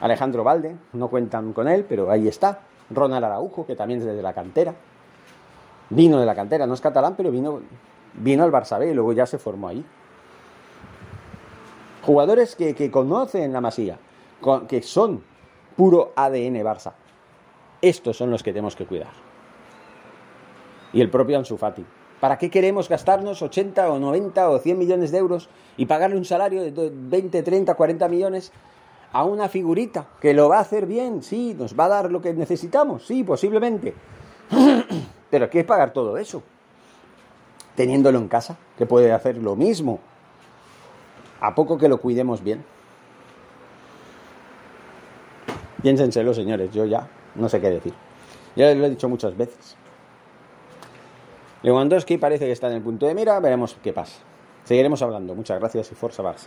Alejandro 0.00 0.42
Valde, 0.44 0.76
no 0.94 1.08
cuentan 1.08 1.52
con 1.52 1.68
él, 1.68 1.84
pero 1.88 2.10
ahí 2.10 2.26
está. 2.26 2.60
Ronald 2.90 3.24
Araujo, 3.24 3.66
que 3.66 3.76
también 3.76 4.00
es 4.00 4.06
desde 4.06 4.22
la 4.22 4.32
cantera. 4.32 4.74
Vino 5.90 6.18
de 6.18 6.26
la 6.26 6.34
cantera, 6.34 6.66
no 6.66 6.74
es 6.74 6.80
catalán, 6.80 7.14
pero 7.16 7.30
vino, 7.30 7.60
vino 8.14 8.42
al 8.42 8.50
Barça 8.50 8.84
y 8.88 8.94
luego 8.94 9.12
ya 9.12 9.26
se 9.26 9.38
formó 9.38 9.68
ahí. 9.68 9.84
Jugadores 12.04 12.54
que, 12.54 12.90
conocen 12.90 13.52
la 13.54 13.62
masía, 13.62 13.98
que 14.68 14.82
son 14.82 15.22
puro 15.74 16.12
ADN 16.14 16.62
Barça. 16.62 16.92
Estos 17.80 18.18
son 18.18 18.30
los 18.30 18.42
que 18.42 18.52
tenemos 18.52 18.76
que 18.76 18.84
cuidar. 18.84 19.12
Y 20.92 21.00
el 21.00 21.08
propio 21.08 21.38
Ansu 21.38 21.56
Fati. 21.56 21.84
¿Para 22.20 22.36
qué 22.36 22.50
queremos 22.50 22.90
gastarnos 22.90 23.40
80 23.40 23.90
o 23.90 23.98
90 23.98 24.50
o 24.50 24.58
100 24.58 24.78
millones 24.78 25.12
de 25.12 25.18
euros 25.18 25.48
y 25.78 25.86
pagarle 25.86 26.16
un 26.16 26.26
salario 26.26 26.62
de 26.62 26.92
20, 26.94 27.42
30, 27.42 27.74
40 27.74 28.08
millones 28.08 28.52
a 29.12 29.24
una 29.24 29.48
figurita 29.48 30.06
que 30.20 30.34
lo 30.34 30.50
va 30.50 30.58
a 30.58 30.60
hacer 30.60 30.84
bien? 30.86 31.22
Sí, 31.22 31.54
nos 31.58 31.78
va 31.78 31.86
a 31.86 31.88
dar 31.88 32.12
lo 32.12 32.20
que 32.20 32.34
necesitamos, 32.34 33.06
sí, 33.06 33.24
posiblemente. 33.24 33.94
Pero 35.30 35.48
¿qué 35.48 35.60
es 35.60 35.64
pagar 35.64 35.94
todo 35.94 36.18
eso? 36.18 36.42
Teniéndolo 37.74 38.18
en 38.18 38.28
casa, 38.28 38.58
que 38.76 38.84
puede 38.84 39.10
hacer 39.10 39.38
lo 39.38 39.56
mismo. 39.56 40.00
A 41.44 41.54
poco 41.54 41.76
que 41.76 41.88
lo 41.88 41.98
cuidemos 41.98 42.42
bien. 42.42 42.64
Piénsenselo, 45.82 46.32
señores, 46.32 46.72
yo 46.72 46.86
ya 46.86 47.06
no 47.34 47.50
sé 47.50 47.60
qué 47.60 47.68
decir. 47.68 47.92
Ya 48.56 48.72
lo 48.72 48.86
he 48.86 48.88
dicho 48.88 49.10
muchas 49.10 49.36
veces. 49.36 49.76
Lewandowski 51.62 52.16
parece 52.16 52.46
que 52.46 52.52
está 52.52 52.68
en 52.68 52.76
el 52.76 52.82
punto 52.82 53.04
de 53.06 53.14
mira, 53.14 53.38
veremos 53.40 53.76
qué 53.82 53.92
pasa. 53.92 54.22
Seguiremos 54.64 55.02
hablando. 55.02 55.34
Muchas 55.34 55.60
gracias 55.60 55.92
y 55.92 55.94
Forza 55.94 56.22
Barça. 56.22 56.46